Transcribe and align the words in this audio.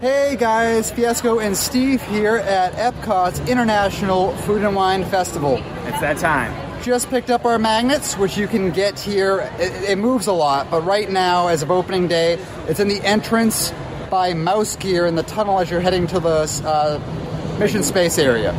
Hey 0.00 0.36
guys, 0.36 0.92
Fiasco 0.92 1.40
and 1.40 1.56
Steve 1.56 2.00
here 2.02 2.36
at 2.36 2.72
Epcot's 2.74 3.40
International 3.50 4.30
Food 4.36 4.62
and 4.62 4.76
Wine 4.76 5.04
Festival. 5.04 5.56
It's 5.86 5.98
that 5.98 6.18
time. 6.18 6.54
Just 6.84 7.10
picked 7.10 7.30
up 7.30 7.44
our 7.44 7.58
magnets, 7.58 8.16
which 8.16 8.36
you 8.38 8.46
can 8.46 8.70
get 8.70 8.96
here. 9.00 9.40
It, 9.58 9.90
it 9.90 9.98
moves 9.98 10.28
a 10.28 10.32
lot, 10.32 10.70
but 10.70 10.82
right 10.82 11.10
now, 11.10 11.48
as 11.48 11.62
of 11.62 11.72
opening 11.72 12.06
day, 12.06 12.34
it's 12.68 12.78
in 12.78 12.86
the 12.86 13.00
entrance 13.00 13.74
by 14.08 14.34
Mouse 14.34 14.76
Gear 14.76 15.04
in 15.04 15.16
the 15.16 15.24
tunnel 15.24 15.58
as 15.58 15.68
you're 15.68 15.80
heading 15.80 16.06
to 16.06 16.20
the 16.20 16.62
uh, 16.64 17.58
mission 17.58 17.82
space 17.82 18.18
area. 18.18 18.52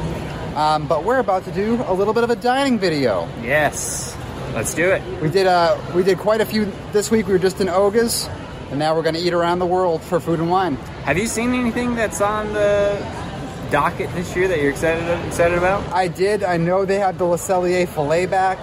Um, 0.57 0.89
but 0.89 1.05
we're 1.05 1.19
about 1.19 1.45
to 1.45 1.53
do 1.53 1.81
a 1.87 1.93
little 1.93 2.13
bit 2.13 2.25
of 2.25 2.31
a 2.31 2.35
dining 2.35 2.79
video. 2.79 3.29
Yes, 3.41 4.13
let's 4.53 4.73
do 4.73 4.89
it. 4.91 5.01
We 5.21 5.29
did 5.29 5.47
uh, 5.47 5.79
we 5.95 6.03
did 6.03 6.17
quite 6.17 6.41
a 6.41 6.45
few 6.45 6.65
this 6.91 7.09
week. 7.09 7.27
We 7.27 7.31
were 7.31 7.39
just 7.39 7.61
in 7.61 7.69
Oga's, 7.69 8.27
and 8.71 8.77
now 8.77 8.93
we're 8.93 9.03
going 9.03 9.15
to 9.15 9.21
eat 9.21 9.33
around 9.33 9.59
the 9.59 9.65
world 9.65 10.01
for 10.01 10.19
food 10.19 10.39
and 10.39 10.49
wine. 10.49 10.77
Have 11.09 11.17
you 11.17 11.25
seen 11.25 11.55
anything 11.55 11.95
that's 11.95 12.21
on 12.21 12.53
the 12.53 12.95
docket 13.71 14.13
this 14.13 14.35
year 14.35 14.47
that 14.47 14.61
you're 14.61 14.69
excited 14.69 15.09
excited 15.25 15.57
about? 15.57 15.91
I 15.91 16.07
did. 16.07 16.43
I 16.43 16.57
know 16.57 16.85
they 16.85 16.99
had 16.99 17.17
the 17.17 17.25
Le 17.25 17.37
Cellier 17.37 17.87
filet 17.87 18.27
back. 18.27 18.59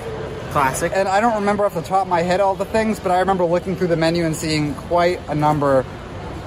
Classic. 0.53 0.93
And 0.95 1.09
I 1.09 1.21
don't 1.21 1.35
remember 1.35 1.67
off 1.67 1.75
the 1.75 1.83
top 1.83 2.03
of 2.03 2.09
my 2.09 2.23
head 2.23 2.41
all 2.41 2.55
the 2.55 2.65
things, 2.65 3.01
but 3.01 3.11
I 3.11 3.19
remember 3.19 3.45
looking 3.45 3.75
through 3.75 3.89
the 3.89 3.97
menu 3.97 4.25
and 4.25 4.37
seeing 4.37 4.77
quite 4.77 5.19
a 5.29 5.35
number 5.35 5.85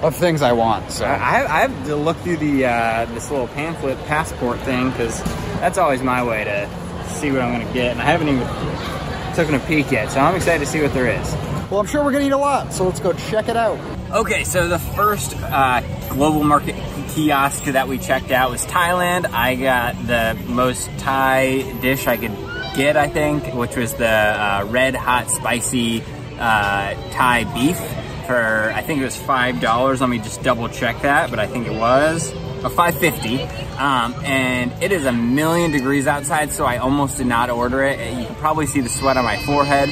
of 0.01 0.15
things 0.15 0.41
I 0.41 0.53
want. 0.53 0.89
So 0.89 1.03
I 1.03 1.17
have, 1.17 1.47
I 1.47 1.59
have 1.67 1.85
to 1.87 1.97
look 1.97 2.15
through 2.19 2.37
the 2.37 2.67
uh, 2.67 3.05
this 3.07 3.29
little 3.29 3.49
pamphlet 3.49 3.97
passport 4.05 4.57
thing 4.61 4.91
because 4.91 5.21
that's 5.59 5.77
always 5.77 6.01
my 6.01 6.23
way 6.23 6.45
to 6.45 6.69
see 7.09 7.29
what 7.29 7.41
I'm 7.41 7.53
going 7.53 7.67
to 7.67 7.73
get, 7.73 7.91
and 7.91 8.01
I 8.01 8.05
haven't 8.05 8.29
even 8.29 9.35
taken 9.35 9.53
a 9.53 9.59
peek 9.67 9.91
yet. 9.91 10.13
So 10.13 10.21
I'm 10.21 10.35
excited 10.35 10.59
to 10.59 10.65
see 10.65 10.81
what 10.81 10.93
there 10.93 11.07
is. 11.07 11.33
Well, 11.69 11.81
I'm 11.81 11.87
sure 11.87 12.05
we're 12.05 12.13
going 12.13 12.23
to 12.23 12.27
eat 12.27 12.31
a 12.31 12.37
lot, 12.37 12.71
so 12.71 12.85
let's 12.85 13.01
go 13.01 13.11
check 13.11 13.49
it 13.49 13.57
out. 13.57 13.77
Okay, 14.11 14.43
so 14.43 14.67
the 14.67 14.79
first 14.79 15.35
uh, 15.35 15.81
global 16.09 16.43
market 16.43 16.73
kiosk 17.09 17.65
that 17.65 17.87
we 17.87 17.99
checked 17.99 18.31
out 18.31 18.49
was 18.49 18.65
Thailand. 18.65 19.31
I 19.31 19.53
got 19.53 19.95
the 20.07 20.35
most 20.47 20.89
Thai 20.97 21.61
dish 21.79 22.07
I 22.07 22.17
could 22.17 22.35
get, 22.75 22.97
I 22.97 23.07
think, 23.07 23.53
which 23.53 23.75
was 23.75 23.93
the 23.93 24.07
uh, 24.07 24.67
red 24.67 24.95
hot 24.95 25.29
spicy 25.29 26.01
uh, 26.39 26.95
Thai 27.11 27.43
beef 27.53 27.77
for 28.25 28.71
I 28.75 28.81
think 28.81 29.01
it 29.01 29.05
was 29.05 29.15
five 29.15 29.59
dollars. 29.61 30.01
Let 30.01 30.09
me 30.09 30.17
just 30.17 30.41
double 30.41 30.69
check 30.69 31.01
that, 31.03 31.29
but 31.29 31.37
I 31.37 31.45
think 31.45 31.67
it 31.67 31.73
was 31.73 32.31
a 32.63 32.69
five 32.69 32.97
fifty. 32.97 33.43
Um, 33.77 34.13
and 34.23 34.71
it 34.83 34.91
is 34.91 35.05
a 35.05 35.11
million 35.11 35.71
degrees 35.71 36.07
outside, 36.07 36.51
so 36.51 36.65
I 36.65 36.77
almost 36.77 37.17
did 37.17 37.27
not 37.27 37.49
order 37.49 37.83
it. 37.83 37.99
You 38.17 38.25
can 38.25 38.35
probably 38.35 38.65
see 38.65 38.81
the 38.81 38.89
sweat 38.89 39.17
on 39.17 39.23
my 39.23 39.37
forehead. 39.43 39.89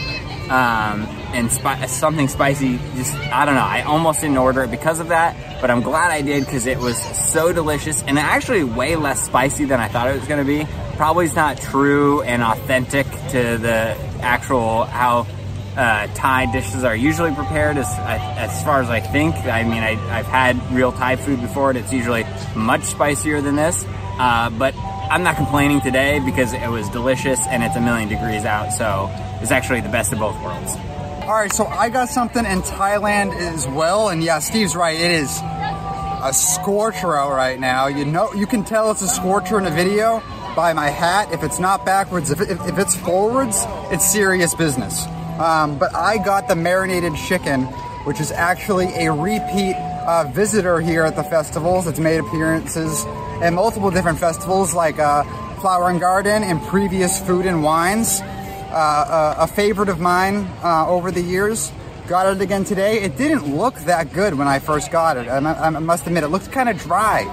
Um, 0.50 1.06
and 1.34 1.52
spi- 1.52 1.86
something 1.88 2.30
spicy. 2.30 2.78
Just 2.96 3.14
I 3.16 3.46
don't 3.46 3.56
know. 3.56 3.62
I 3.62 3.82
almost 3.82 4.22
didn't 4.22 4.38
order 4.38 4.64
it 4.64 4.72
because 4.72 5.02
of 5.02 5.10
that, 5.10 5.60
but 5.60 5.70
I'm 5.70 5.82
glad 5.82 6.12
I 6.12 6.22
did 6.22 6.46
because 6.46 6.68
it 6.68 6.78
was 6.78 6.98
so 7.32 7.52
delicious 7.52 8.02
and 8.04 8.18
actually 8.18 8.64
way 8.64 8.96
less 8.96 9.26
spicy 9.26 9.66
than 9.66 9.80
I 9.82 9.90
thought 9.90 10.08
it 10.08 10.18
was 10.20 10.28
going 10.28 10.40
to 10.40 10.48
be. 10.48 10.66
Probably 10.96 11.26
is 11.26 11.36
not 11.36 11.60
true 11.60 12.22
and 12.22 12.42
authentic 12.42 13.06
to 13.32 13.58
the 13.58 13.98
actual 14.22 14.86
how 14.86 15.28
uh, 15.76 16.08
Thai 16.16 16.52
dishes 16.52 16.84
are 16.84 16.96
usually 16.96 17.34
prepared. 17.36 17.78
As 17.78 17.88
as 18.00 18.64
far 18.64 18.82
as 18.82 18.90
I 18.90 19.00
think, 19.00 19.36
I 19.36 19.64
mean, 19.64 19.84
I, 19.84 19.92
I've 20.18 20.26
had 20.26 20.72
real 20.72 20.92
Thai 20.92 21.18
food 21.18 21.40
before, 21.42 21.70
and 21.70 21.78
it's 21.78 21.94
usually 21.94 22.26
much 22.56 22.84
spicier 22.84 23.42
than 23.42 23.56
this. 23.56 23.86
Uh, 24.18 24.50
but 24.50 24.74
I'm 25.10 25.24
not 25.24 25.38
complaining 25.38 25.80
today 25.80 26.20
because 26.20 26.52
it 26.52 26.70
was 26.70 26.90
delicious 26.90 27.40
and 27.48 27.64
it's 27.64 27.78
a 27.78 27.82
million 27.82 28.10
degrees 28.10 28.44
out, 28.44 28.72
so 28.74 29.10
it's 29.42 29.52
actually 29.52 29.80
the 29.80 29.90
best 29.90 30.12
of 30.12 30.20
both 30.20 30.36
worlds. 30.44 30.76
All 31.22 31.34
right, 31.34 31.52
so 31.52 31.66
I 31.66 31.90
got 31.90 32.10
something 32.10 32.46
in 32.46 32.62
Thailand 32.62 33.34
as 33.34 33.66
well, 33.68 34.10
and 34.10 34.22
yeah, 34.22 34.40
Steve's 34.40 34.76
right. 34.76 35.00
It 35.00 35.12
is 35.12 35.40
a 35.42 36.32
scorcher 36.34 37.16
out 37.16 37.32
right 37.32 37.58
now. 37.58 37.88
You 37.88 38.04
know, 38.04 38.34
you 38.34 38.46
can 38.48 38.66
tell 38.66 38.92
it's 38.92 39.02
a 39.02 39.08
scorcher 39.08 39.58
in 39.58 39.66
a 39.66 39.72
video 39.72 40.22
by 40.58 40.74
my 40.74 40.90
hat. 40.90 41.32
If 41.32 41.42
it's 41.42 41.60
not 41.60 41.86
backwards, 41.86 42.30
if, 42.30 42.42
if, 42.42 42.68
if 42.68 42.78
it's 42.78 42.96
forwards, 42.98 43.64
it's 43.92 44.06
serious 44.06 44.56
business. 44.56 45.06
Um, 45.40 45.78
but 45.78 45.96
I 45.96 46.18
got 46.18 46.50
the 46.50 46.56
marinated 46.56 47.16
chicken, 47.16 47.64
which 48.04 48.20
is 48.20 48.32
actually 48.34 48.88
a 49.06 49.12
repeat 49.12 49.76
uh, 49.76 50.26
visitor 50.32 50.82
here 50.82 51.04
at 51.04 51.16
the 51.16 51.24
festivals. 51.24 51.88
It's 51.88 52.00
made 52.00 52.20
appearances 52.20 53.06
at 53.42 53.54
multiple 53.54 53.92
different 53.92 54.20
festivals 54.20 54.74
like 54.74 54.98
uh, 55.00 55.24
Flower 55.62 55.90
and 55.90 56.00
Garden 56.00 56.44
and 56.44 56.62
previous 56.64 57.20
food 57.20 57.46
and 57.46 57.64
wines. 57.64 58.22
Uh, 58.22 59.36
a, 59.40 59.44
a, 59.44 59.48
favorite 59.48 59.90
of 59.90 60.00
mine 60.00 60.48
uh, 60.64 60.88
over 60.88 61.10
the 61.10 61.22
years. 61.22 61.72
Got 62.08 62.36
it 62.36 62.42
again 62.42 62.66
today. 62.66 63.00
It 63.02 63.18
didn't 63.18 63.56
look 63.56 63.76
that 63.82 64.12
good 64.12 64.34
when 64.34 64.48
I 64.48 64.60
first 64.60 64.92
got 64.92 65.18
it. 65.18 65.28
I, 65.28 65.38
I 65.38 65.70
must 65.70 66.06
admit, 66.06 66.24
it 66.24 66.28
looked 66.28 66.52
kind 66.52 66.68
of 66.68 66.78
dry. 66.80 67.24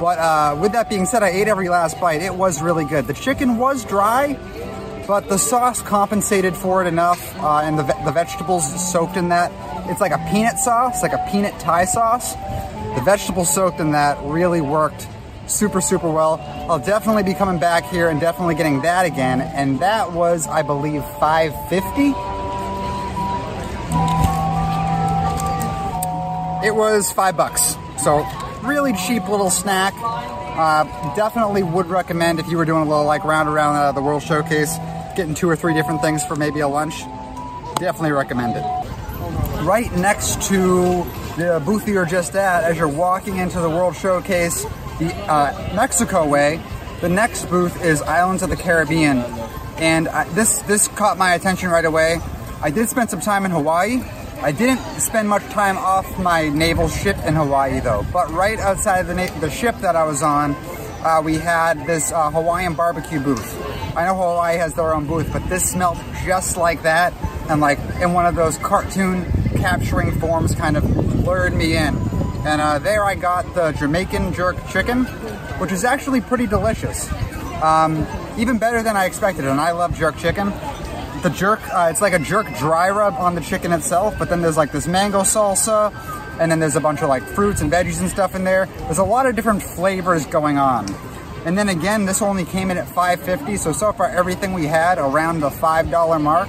But 0.00 0.18
uh, 0.18 0.58
with 0.60 0.72
that 0.72 0.88
being 0.88 1.04
said, 1.04 1.22
I 1.22 1.28
ate 1.28 1.48
every 1.48 1.68
last 1.68 2.00
bite. 2.00 2.22
It 2.22 2.34
was 2.34 2.62
really 2.62 2.86
good. 2.86 3.06
The 3.06 3.12
chicken 3.12 3.58
was 3.58 3.84
dry, 3.84 4.38
but 5.06 5.28
the 5.28 5.36
sauce 5.36 5.82
compensated 5.82 6.56
for 6.56 6.82
it 6.82 6.86
enough, 6.86 7.36
uh, 7.36 7.58
and 7.58 7.78
the, 7.78 7.82
the 7.82 8.12
vegetables 8.12 8.90
soaked 8.90 9.16
in 9.16 9.28
that. 9.28 9.52
It's 9.90 10.00
like 10.00 10.12
a 10.12 10.28
peanut 10.32 10.58
sauce, 10.58 11.02
like 11.02 11.12
a 11.12 11.28
peanut 11.30 11.58
Thai 11.60 11.84
sauce. 11.84 12.34
The 12.94 13.02
vegetables 13.04 13.52
soaked 13.52 13.80
in 13.80 13.92
that 13.92 14.18
really 14.22 14.62
worked 14.62 15.06
super, 15.50 15.80
super 15.80 16.10
well. 16.10 16.40
I'll 16.68 16.78
definitely 16.78 17.22
be 17.22 17.34
coming 17.34 17.58
back 17.58 17.84
here 17.86 18.08
and 18.08 18.20
definitely 18.20 18.54
getting 18.54 18.82
that 18.82 19.06
again. 19.06 19.40
And 19.40 19.80
that 19.80 20.12
was, 20.12 20.46
I 20.46 20.62
believe, 20.62 21.04
550. 21.18 22.14
It 26.66 26.74
was 26.74 27.10
five 27.10 27.36
bucks. 27.36 27.74
So 28.02 28.26
really 28.62 28.92
cheap 28.92 29.28
little 29.28 29.50
snack. 29.50 29.94
Uh, 29.96 30.84
definitely 31.16 31.62
would 31.62 31.86
recommend 31.86 32.38
if 32.38 32.48
you 32.48 32.56
were 32.56 32.64
doing 32.66 32.82
a 32.82 32.88
little 32.88 33.04
like 33.04 33.24
round 33.24 33.48
around 33.48 33.76
uh, 33.76 33.92
the 33.92 34.02
World 34.02 34.22
Showcase, 34.22 34.76
getting 35.16 35.34
two 35.34 35.48
or 35.48 35.56
three 35.56 35.72
different 35.72 36.02
things 36.02 36.24
for 36.24 36.36
maybe 36.36 36.60
a 36.60 36.68
lunch. 36.68 37.00
Definitely 37.76 38.12
recommend 38.12 38.56
it. 38.56 39.64
Right 39.64 39.90
next 39.96 40.42
to 40.48 41.04
the 41.36 41.62
booth 41.64 41.88
you're 41.88 42.04
just 42.04 42.34
at, 42.34 42.64
as 42.64 42.76
you're 42.76 42.88
walking 42.88 43.38
into 43.38 43.60
the 43.60 43.70
World 43.70 43.96
Showcase, 43.96 44.66
the 45.00 45.14
uh, 45.32 45.72
Mexico 45.74 46.26
way, 46.26 46.60
the 47.00 47.08
next 47.08 47.46
booth 47.46 47.82
is 47.82 48.02
Islands 48.02 48.42
of 48.42 48.50
the 48.50 48.56
Caribbean, 48.56 49.18
and 49.78 50.06
I, 50.08 50.24
this 50.34 50.60
this 50.62 50.88
caught 50.88 51.16
my 51.16 51.34
attention 51.34 51.70
right 51.70 51.84
away. 51.84 52.20
I 52.60 52.70
did 52.70 52.90
spend 52.90 53.08
some 53.08 53.20
time 53.20 53.46
in 53.46 53.50
Hawaii. 53.50 54.02
I 54.42 54.52
didn't 54.52 54.78
spend 55.00 55.28
much 55.28 55.42
time 55.44 55.78
off 55.78 56.18
my 56.18 56.50
naval 56.50 56.88
ship 56.88 57.16
in 57.24 57.34
Hawaii 57.34 57.80
though, 57.80 58.04
but 58.12 58.30
right 58.30 58.58
outside 58.58 59.04
the, 59.04 59.14
the 59.40 59.50
ship 59.50 59.76
that 59.78 59.96
I 59.96 60.04
was 60.04 60.22
on, 60.22 60.54
uh, 61.02 61.22
we 61.24 61.36
had 61.36 61.86
this 61.86 62.12
uh, 62.12 62.30
Hawaiian 62.30 62.74
barbecue 62.74 63.20
booth. 63.20 63.56
I 63.96 64.04
know 64.04 64.14
Hawaii 64.14 64.58
has 64.58 64.74
their 64.74 64.94
own 64.94 65.06
booth, 65.06 65.32
but 65.32 65.48
this 65.48 65.70
smelled 65.70 65.98
just 66.26 66.58
like 66.58 66.82
that, 66.82 67.14
and 67.48 67.62
like 67.62 67.78
in 68.02 68.12
one 68.12 68.26
of 68.26 68.34
those 68.34 68.58
cartoon 68.58 69.24
capturing 69.56 70.12
forms, 70.20 70.54
kind 70.54 70.76
of 70.76 70.84
lured 71.24 71.54
me 71.54 71.76
in. 71.76 72.09
And 72.44 72.60
uh, 72.60 72.78
there 72.78 73.04
I 73.04 73.14
got 73.16 73.54
the 73.54 73.72
Jamaican 73.72 74.32
jerk 74.32 74.56
chicken, 74.68 75.04
which 75.58 75.72
is 75.72 75.84
actually 75.84 76.22
pretty 76.22 76.46
delicious. 76.46 77.12
Um, 77.62 78.06
even 78.38 78.56
better 78.56 78.82
than 78.82 78.96
I 78.96 79.04
expected, 79.04 79.44
and 79.44 79.60
I 79.60 79.72
love 79.72 79.94
jerk 79.94 80.16
chicken. 80.16 80.48
The 81.22 81.30
jerk, 81.36 81.60
uh, 81.68 81.88
it's 81.90 82.00
like 82.00 82.14
a 82.14 82.18
jerk 82.18 82.46
dry 82.56 82.88
rub 82.88 83.12
on 83.14 83.34
the 83.34 83.42
chicken 83.42 83.72
itself, 83.72 84.18
but 84.18 84.30
then 84.30 84.40
there's 84.40 84.56
like 84.56 84.72
this 84.72 84.86
mango 84.86 85.20
salsa, 85.20 85.92
and 86.40 86.50
then 86.50 86.60
there's 86.60 86.76
a 86.76 86.80
bunch 86.80 87.02
of 87.02 87.10
like 87.10 87.22
fruits 87.22 87.60
and 87.60 87.70
veggies 87.70 88.00
and 88.00 88.08
stuff 88.08 88.34
in 88.34 88.44
there. 88.44 88.64
There's 88.84 88.98
a 88.98 89.04
lot 89.04 89.26
of 89.26 89.36
different 89.36 89.62
flavors 89.62 90.24
going 90.24 90.56
on. 90.56 90.86
And 91.44 91.58
then 91.58 91.68
again, 91.68 92.06
this 92.06 92.22
only 92.22 92.46
came 92.46 92.70
in 92.70 92.78
at 92.78 92.86
5.50, 92.86 93.58
so 93.58 93.72
so 93.72 93.92
far 93.92 94.08
everything 94.08 94.54
we 94.54 94.66
had 94.66 94.98
around 94.98 95.40
the 95.40 95.50
$5 95.50 96.20
mark. 96.22 96.48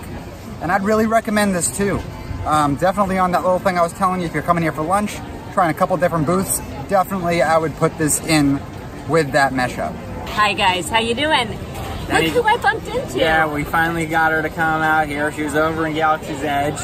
And 0.62 0.72
I'd 0.72 0.84
really 0.84 1.08
recommend 1.08 1.54
this 1.54 1.76
too. 1.76 2.00
Um, 2.46 2.76
definitely 2.76 3.18
on 3.18 3.32
that 3.32 3.44
little 3.44 3.60
thing 3.60 3.78
I 3.78 3.82
was 3.82 3.94
telling 3.94 4.22
you, 4.22 4.28
if 4.28 4.34
you're 4.34 4.44
coming 4.44 4.64
here 4.64 4.72
for 4.72 4.84
lunch, 4.84 5.18
trying 5.52 5.70
a 5.70 5.74
couple 5.74 5.98
different 5.98 6.26
booths, 6.26 6.60
definitely 6.88 7.42
I 7.42 7.58
would 7.58 7.76
put 7.76 7.98
this 7.98 8.26
in 8.26 8.60
with 9.08 9.32
that 9.34 9.54
mesh 9.54 9.78
up. 9.78 9.94
Hi 10.30 10.54
guys, 10.54 10.90
how 10.90 11.00
you 11.00 11.14
doing? 11.14 11.50
Look 12.10 12.24
who 12.26 12.44
I 12.44 12.58
bumped 12.58 12.88
into. 12.88 13.20
Yeah, 13.20 13.52
we 13.52 13.64
finally 13.64 14.06
got 14.06 14.32
her 14.32 14.42
to 14.42 14.50
come 14.50 14.82
out 14.82 15.08
here. 15.08 15.32
She 15.32 15.44
was 15.44 15.56
over 15.56 15.88
in 15.88 15.94
Galaxy's 15.94 16.44
Edge 16.44 16.80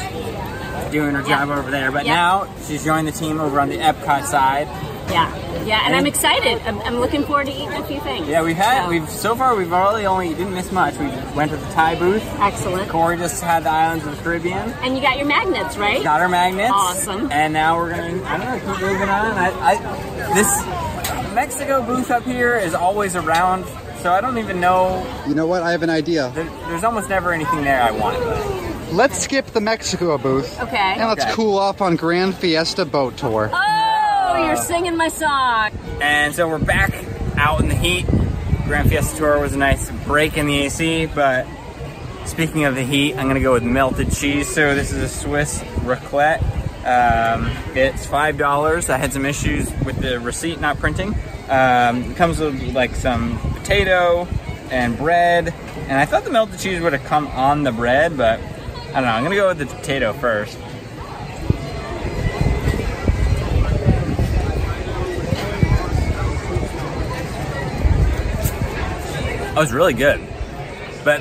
doing 0.90 1.14
her 1.14 1.22
job 1.22 1.50
over 1.50 1.70
there, 1.70 1.92
but 1.92 2.06
now 2.06 2.48
she's 2.66 2.84
joined 2.84 3.06
the 3.08 3.12
team 3.12 3.40
over 3.40 3.60
on 3.60 3.68
the 3.68 3.76
Epcot 3.76 4.24
side. 4.24 4.66
Yeah, 5.10 5.64
yeah, 5.64 5.78
and, 5.78 5.88
and 5.88 5.96
I'm 5.96 6.06
excited. 6.06 6.60
I'm, 6.62 6.80
I'm, 6.80 7.00
looking 7.00 7.24
forward 7.24 7.46
to 7.46 7.52
eating 7.52 7.72
a 7.72 7.84
few 7.84 8.00
things. 8.00 8.28
Yeah, 8.28 8.42
we've 8.42 8.56
had 8.56 8.84
so. 8.84 8.90
we've 8.90 9.08
so 9.08 9.36
far 9.36 9.54
we've 9.56 9.70
really 9.70 10.06
only 10.06 10.30
didn't 10.30 10.54
miss 10.54 10.70
much. 10.72 10.96
We 10.98 11.06
went 11.34 11.50
to 11.50 11.56
the 11.56 11.66
Thai 11.72 11.94
booth. 11.98 12.22
Excellent. 12.38 12.90
Corey 12.90 13.16
just 13.16 13.42
had 13.42 13.64
the 13.64 13.70
islands 13.70 14.06
of 14.06 14.16
the 14.16 14.22
Caribbean. 14.22 14.70
And 14.82 14.96
you 14.96 15.02
got 15.02 15.16
your 15.16 15.26
magnets, 15.26 15.76
right? 15.76 16.02
Got 16.02 16.20
our 16.20 16.28
magnets. 16.28 16.72
Awesome. 16.74 17.30
And 17.30 17.52
now 17.52 17.76
we're 17.76 17.90
gonna 17.90 18.22
I 18.24 18.38
don't 18.38 18.66
know 18.66 18.74
keep 18.74 18.82
moving 18.82 19.08
on. 19.08 19.32
I, 19.38 19.50
I 19.60 20.34
this 20.34 21.34
Mexico 21.34 21.84
booth 21.84 22.10
up 22.10 22.24
here 22.24 22.56
is 22.56 22.74
always 22.74 23.16
around, 23.16 23.64
so 24.02 24.12
I 24.12 24.20
don't 24.20 24.38
even 24.38 24.60
know. 24.60 25.06
You 25.26 25.34
know 25.34 25.46
what? 25.46 25.62
I 25.62 25.70
have 25.70 25.82
an 25.82 25.90
idea. 25.90 26.30
There, 26.34 26.44
there's 26.44 26.84
almost 26.84 27.08
never 27.08 27.32
anything 27.32 27.64
there 27.64 27.82
I 27.82 27.90
want. 27.90 28.92
Let's 28.92 29.18
skip 29.18 29.46
the 29.46 29.60
Mexico 29.60 30.16
booth. 30.18 30.58
Okay. 30.60 30.76
And 30.76 31.08
let's 31.08 31.24
okay. 31.24 31.34
cool 31.34 31.58
off 31.58 31.82
on 31.82 31.96
Gran 31.96 32.32
Fiesta 32.32 32.84
Boat 32.84 33.16
Tour. 33.18 33.50
Oh 33.52 33.77
You're 34.46 34.56
singing 34.56 34.96
my 34.96 35.08
song. 35.08 35.70
And 36.00 36.34
so 36.34 36.48
we're 36.48 36.58
back 36.58 36.92
out 37.36 37.60
in 37.60 37.68
the 37.68 37.74
heat. 37.74 38.06
Gran 38.66 38.88
Fiesta 38.88 39.16
Tour 39.16 39.40
was 39.40 39.52
a 39.54 39.58
nice 39.58 39.90
break 40.06 40.36
in 40.36 40.46
the 40.46 40.58
AC, 40.60 41.06
but 41.06 41.46
speaking 42.26 42.64
of 42.64 42.74
the 42.74 42.82
heat, 42.82 43.16
I'm 43.16 43.26
gonna 43.26 43.40
go 43.40 43.52
with 43.52 43.62
melted 43.62 44.12
cheese. 44.12 44.48
So 44.48 44.74
this 44.74 44.92
is 44.92 45.02
a 45.02 45.08
Swiss 45.08 45.60
raclette. 45.80 46.42
Um, 46.86 47.50
it's 47.74 48.06
five 48.06 48.38
dollars. 48.38 48.88
I 48.88 48.96
had 48.96 49.12
some 49.12 49.26
issues 49.26 49.70
with 49.84 50.00
the 50.00 50.20
receipt 50.20 50.60
not 50.60 50.78
printing. 50.78 51.14
Um, 51.48 52.10
it 52.10 52.16
comes 52.16 52.38
with 52.38 52.74
like 52.74 52.94
some 52.94 53.38
potato 53.54 54.26
and 54.70 54.96
bread, 54.96 55.52
and 55.88 55.98
I 55.98 56.04
thought 56.04 56.24
the 56.24 56.30
melted 56.30 56.60
cheese 56.60 56.80
would 56.80 56.92
have 56.92 57.04
come 57.04 57.26
on 57.28 57.64
the 57.64 57.72
bread, 57.72 58.16
but 58.16 58.38
I 58.40 58.92
don't 58.94 59.04
know. 59.04 59.10
I'm 59.10 59.22
gonna 59.24 59.34
go 59.34 59.48
with 59.48 59.58
the 59.58 59.66
potato 59.66 60.12
first. 60.12 60.58
Oh, 69.58 69.62
was 69.62 69.72
really 69.72 69.94
good. 69.94 70.20
But 71.02 71.20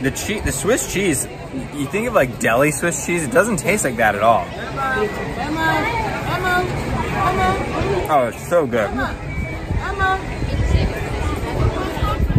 the 0.00 0.10
cheese, 0.10 0.42
the 0.42 0.52
Swiss 0.52 0.90
cheese, 0.90 1.28
you 1.74 1.84
think 1.84 2.08
of 2.08 2.14
like 2.14 2.38
deli 2.40 2.70
Swiss 2.70 3.04
cheese, 3.04 3.24
it 3.24 3.30
doesn't 3.30 3.58
taste 3.58 3.84
like 3.84 3.96
that 3.96 4.14
at 4.14 4.22
all. 4.22 4.46
Oh, 8.08 8.28
it's 8.32 8.48
so 8.48 8.66
good. 8.66 8.88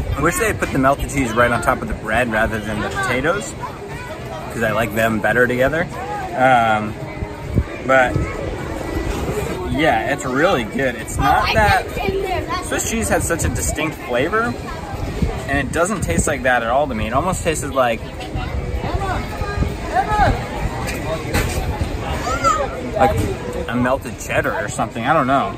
I 0.09 0.19
wish 0.19 0.36
they 0.38 0.47
had 0.47 0.57
put 0.57 0.71
the 0.71 0.80
melted 0.80 1.12
cheese 1.12 1.31
right 1.33 1.51
on 1.51 1.62
top 1.62 1.83
of 1.83 1.89
the 1.89 1.94
bread 1.94 2.31
rather 2.31 2.59
than 2.59 2.81
the 2.81 2.89
potatoes, 2.89 3.51
because 3.51 4.63
I 4.63 4.71
like 4.71 4.95
them 4.95 5.19
better 5.19 5.45
together. 5.45 5.83
Um, 5.83 6.92
but 7.86 8.15
yeah, 9.71 10.12
it's 10.12 10.25
really 10.25 10.63
good. 10.63 10.95
It's 10.95 11.18
not 11.18 11.53
that 11.53 11.86
Swiss 12.65 12.89
cheese 12.89 13.09
has 13.09 13.27
such 13.27 13.44
a 13.45 13.50
distinct 13.50 13.95
flavor, 14.07 14.51
and 15.47 15.68
it 15.68 15.71
doesn't 15.71 16.01
taste 16.01 16.27
like 16.27 16.44
that 16.44 16.63
at 16.63 16.69
all 16.69 16.88
to 16.88 16.95
me. 16.95 17.07
It 17.07 17.13
almost 17.13 17.44
tasted 17.44 17.71
like 17.71 18.01
like 22.95 23.68
a 23.68 23.75
melted 23.75 24.19
cheddar 24.19 24.53
or 24.53 24.69
something. 24.69 25.03
I 25.03 25.13
don't 25.13 25.27
know. 25.27 25.57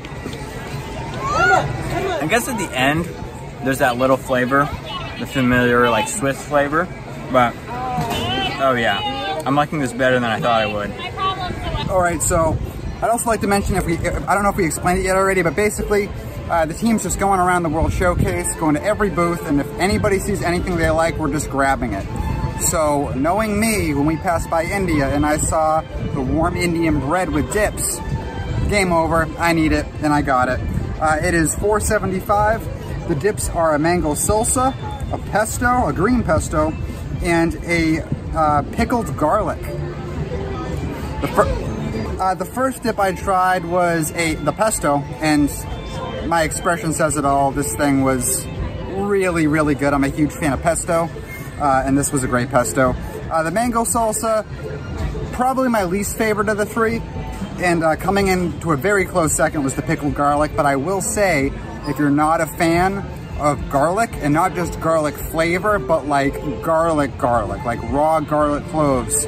I 2.20 2.26
guess 2.28 2.48
at 2.48 2.58
the 2.58 2.76
end, 2.76 3.04
there's 3.64 3.78
that 3.78 3.96
little 3.96 4.16
flavor, 4.16 4.68
the 5.18 5.26
familiar 5.26 5.88
like 5.88 6.08
Swiss 6.08 6.42
flavor. 6.46 6.88
But 7.32 7.54
oh 8.60 8.74
yeah, 8.78 9.42
I'm 9.46 9.54
liking 9.54 9.78
this 9.78 9.92
better 9.92 10.16
than 10.16 10.24
I 10.24 10.40
thought 10.40 10.62
I 10.62 10.66
would. 10.66 10.90
All 11.90 12.00
right, 12.00 12.20
so 12.20 12.58
I'd 13.00 13.10
also 13.10 13.26
like 13.30 13.40
to 13.42 13.46
mention 13.46 13.76
if 13.76 13.86
we, 13.86 13.96
I 13.96 14.34
don't 14.34 14.42
know 14.42 14.50
if 14.50 14.56
we 14.56 14.66
explained 14.66 14.98
it 14.98 15.04
yet 15.04 15.16
already, 15.16 15.42
but 15.42 15.54
basically 15.54 16.10
uh, 16.50 16.64
the 16.66 16.74
team's 16.74 17.02
just 17.02 17.18
going 17.18 17.40
around 17.40 17.62
the 17.62 17.68
World 17.68 17.92
Showcase, 17.92 18.54
going 18.56 18.74
to 18.74 18.82
every 18.82 19.10
booth, 19.10 19.46
and 19.46 19.60
if 19.60 19.66
anybody 19.78 20.18
sees 20.18 20.42
anything 20.42 20.76
they 20.76 20.88
like, 20.90 21.16
we're 21.18 21.30
just 21.30 21.50
grabbing 21.50 21.92
it. 21.92 22.06
So 22.60 23.10
knowing 23.10 23.60
me, 23.60 23.94
when 23.94 24.06
we 24.06 24.16
passed 24.16 24.48
by 24.50 24.64
India 24.64 25.08
and 25.08 25.24
I 25.24 25.36
saw 25.36 25.82
the 26.14 26.20
warm 26.20 26.56
Indian 26.56 27.00
bread 27.00 27.28
with 27.28 27.52
dips, 27.52 27.98
game 28.68 28.92
over, 28.92 29.26
I 29.38 29.52
need 29.52 29.72
it, 29.72 29.86
and 30.02 30.12
I 30.12 30.22
got 30.22 30.48
it. 30.48 30.60
Uh, 31.00 31.18
it 31.22 31.34
is 31.34 31.54
4.75. 31.56 33.08
The 33.08 33.14
dips 33.14 33.48
are 33.50 33.74
a 33.74 33.78
mango 33.78 34.14
salsa, 34.14 34.74
a 35.12 35.18
pesto, 35.30 35.86
a 35.86 35.92
green 35.92 36.22
pesto, 36.22 36.72
and 37.22 37.54
a 37.64 38.00
uh, 38.34 38.62
pickled 38.72 39.16
garlic. 39.16 39.60
The, 41.20 41.28
fir 41.28 42.18
uh, 42.20 42.34
the 42.34 42.44
first 42.44 42.82
dip 42.82 42.98
I 42.98 43.12
tried 43.12 43.64
was 43.64 44.12
a 44.12 44.34
the 44.34 44.52
pesto, 44.52 44.98
and 45.20 45.48
my 46.28 46.42
expression 46.42 46.92
says 46.92 47.16
it 47.16 47.24
all. 47.24 47.50
This 47.50 47.74
thing 47.74 48.02
was 48.02 48.46
really, 48.94 49.46
really 49.46 49.74
good. 49.74 49.94
I'm 49.94 50.04
a 50.04 50.08
huge 50.08 50.32
fan 50.32 50.52
of 50.52 50.62
pesto, 50.62 51.08
uh, 51.58 51.82
and 51.86 51.96
this 51.96 52.12
was 52.12 52.22
a 52.22 52.28
great 52.28 52.50
pesto. 52.50 52.94
Uh, 53.30 53.42
the 53.42 53.50
mango 53.50 53.84
salsa, 53.84 54.44
probably 55.32 55.68
my 55.68 55.84
least 55.84 56.18
favorite 56.18 56.50
of 56.50 56.58
the 56.58 56.66
three, 56.66 57.00
and 57.58 57.82
uh, 57.82 57.96
coming 57.96 58.28
in 58.28 58.60
to 58.60 58.72
a 58.72 58.76
very 58.76 59.06
close 59.06 59.34
second 59.34 59.64
was 59.64 59.74
the 59.74 59.82
pickled 59.82 60.14
garlic, 60.14 60.52
but 60.54 60.66
I 60.66 60.76
will 60.76 61.00
say, 61.00 61.50
if 61.86 61.98
you're 61.98 62.10
not 62.10 62.42
a 62.42 62.46
fan 62.46 62.98
of 63.40 63.70
garlic, 63.70 64.10
and 64.16 64.34
not 64.34 64.54
just 64.54 64.78
garlic 64.80 65.14
flavor, 65.14 65.78
but 65.78 66.06
like 66.06 66.34
garlic 66.62 67.16
garlic, 67.16 67.64
like 67.64 67.82
raw 67.84 68.20
garlic 68.20 68.64
cloves, 68.66 69.26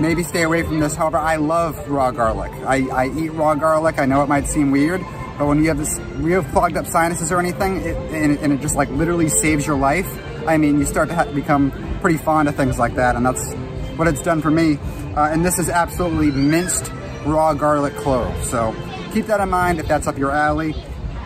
maybe 0.00 0.22
stay 0.22 0.42
away 0.42 0.62
from 0.62 0.78
this. 0.78 0.94
However, 0.94 1.18
I 1.18 1.36
love 1.36 1.88
raw 1.88 2.12
garlic. 2.12 2.52
I, 2.64 2.86
I 2.90 3.06
eat 3.18 3.30
raw 3.30 3.56
garlic. 3.56 3.98
I 3.98 4.06
know 4.06 4.22
it 4.22 4.28
might 4.28 4.46
seem 4.46 4.70
weird, 4.70 5.00
but 5.38 5.46
when 5.46 5.62
you 5.62 5.68
have 5.68 5.78
this, 5.78 5.96
have 5.96 6.50
clogged 6.52 6.76
up 6.76 6.86
sinuses 6.86 7.30
or 7.30 7.38
anything, 7.38 7.76
it, 7.76 7.96
and, 8.12 8.32
it, 8.32 8.40
and, 8.40 8.52
it, 8.52 8.60
just 8.60 8.74
like 8.74 8.90
literally 8.90 9.28
saves 9.28 9.66
your 9.66 9.78
life, 9.78 10.06
I 10.48 10.56
mean, 10.56 10.78
you 10.78 10.84
start 10.84 11.10
to 11.10 11.30
become 11.32 11.70
pretty 12.00 12.18
fond 12.18 12.48
of 12.48 12.56
things 12.56 12.78
like 12.78 12.96
that, 12.96 13.14
and 13.14 13.24
that's 13.24 13.54
what 13.96 14.08
it's 14.08 14.22
done 14.22 14.42
for 14.42 14.50
me. 14.50 14.78
Uh, 15.16 15.30
and 15.30 15.44
this 15.44 15.58
is 15.58 15.68
absolutely 15.68 16.30
minced 16.32 16.90
raw 17.24 17.54
garlic 17.54 17.94
clove. 17.96 18.44
So 18.44 18.74
keep 19.12 19.26
that 19.26 19.40
in 19.40 19.48
mind 19.48 19.78
if 19.78 19.86
that's 19.86 20.06
up 20.06 20.18
your 20.18 20.32
alley. 20.32 20.74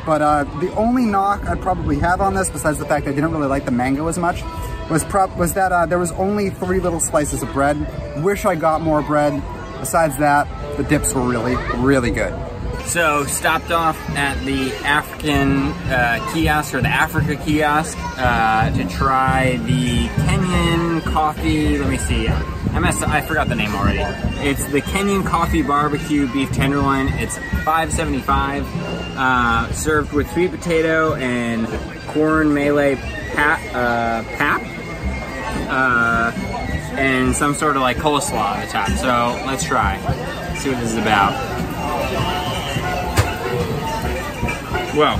But 0.04 0.20
uh, 0.20 0.44
the 0.60 0.74
only 0.74 1.04
knock 1.04 1.46
I'd 1.46 1.62
probably 1.62 1.98
have 2.00 2.20
on 2.20 2.34
this, 2.34 2.50
besides 2.50 2.78
the 2.78 2.84
fact 2.84 3.06
I 3.06 3.12
didn't 3.12 3.32
really 3.32 3.46
like 3.46 3.64
the 3.64 3.70
mango 3.70 4.08
as 4.08 4.18
much, 4.18 4.42
was 4.90 5.04
was 5.36 5.54
that 5.54 5.72
uh, 5.72 5.86
there 5.86 5.98
was 5.98 6.12
only 6.12 6.50
three 6.50 6.80
little 6.80 7.00
slices 7.00 7.42
of 7.42 7.52
bread. 7.52 8.22
Wish 8.22 8.44
I 8.44 8.56
got 8.56 8.82
more 8.82 9.00
bread. 9.00 9.42
Besides 9.80 10.18
that, 10.18 10.76
the 10.76 10.84
dips 10.84 11.14
were 11.14 11.22
really, 11.22 11.56
really 11.76 12.10
good. 12.10 12.51
So 12.92 13.24
stopped 13.24 13.70
off 13.70 13.98
at 14.10 14.38
the 14.44 14.70
African 14.84 15.68
uh, 15.90 16.30
kiosk 16.30 16.74
or 16.74 16.82
the 16.82 16.88
Africa 16.88 17.36
kiosk 17.36 17.96
uh, 17.98 18.70
to 18.70 18.86
try 18.86 19.56
the 19.56 20.08
Kenyan 20.08 21.02
coffee. 21.04 21.78
Let 21.78 21.88
me 21.88 21.96
see. 21.96 22.28
I 22.28 22.78
messed. 22.80 23.02
I 23.02 23.22
forgot 23.22 23.48
the 23.48 23.54
name 23.54 23.74
already. 23.74 24.00
It's 24.46 24.66
the 24.66 24.82
Kenyan 24.82 25.24
coffee 25.24 25.62
barbecue 25.62 26.30
beef 26.34 26.52
tenderloin. 26.52 27.08
It's 27.14 27.38
$5.75. 27.64 28.66
Uh, 29.16 29.72
served 29.72 30.12
with 30.12 30.30
sweet 30.32 30.50
potato 30.50 31.14
and 31.14 31.66
corn 32.08 32.54
pat, 32.54 33.74
uh, 33.74 34.22
pap. 34.36 34.60
Uh, 35.70 36.30
and 36.98 37.34
some 37.34 37.54
sort 37.54 37.76
of 37.76 37.80
like 37.80 37.96
coleslaw 37.96 38.56
at 38.56 38.66
the 38.66 38.70
top. 38.70 38.88
So 38.98 39.46
let's 39.46 39.64
try. 39.64 39.96
see 40.56 40.68
what 40.68 40.78
this 40.80 40.92
is 40.92 40.98
about. 40.98 41.71
Well, 44.94 45.16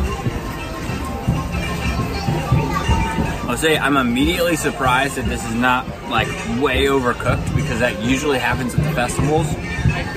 I'll 3.49 3.57
say 3.57 3.79
I'm 3.79 3.97
immediately 3.97 4.57
surprised 4.57 5.17
that 5.17 5.27
this 5.27 5.45
is 5.47 5.55
not 5.55 5.87
like 6.11 6.29
way 6.61 6.87
overcooked 6.87 7.55
because 7.55 7.81
that 7.81 8.03
usually 8.03 8.39
happens 8.39 8.75
at 8.75 8.83
the 8.83 8.93
festivals. 8.93 9.47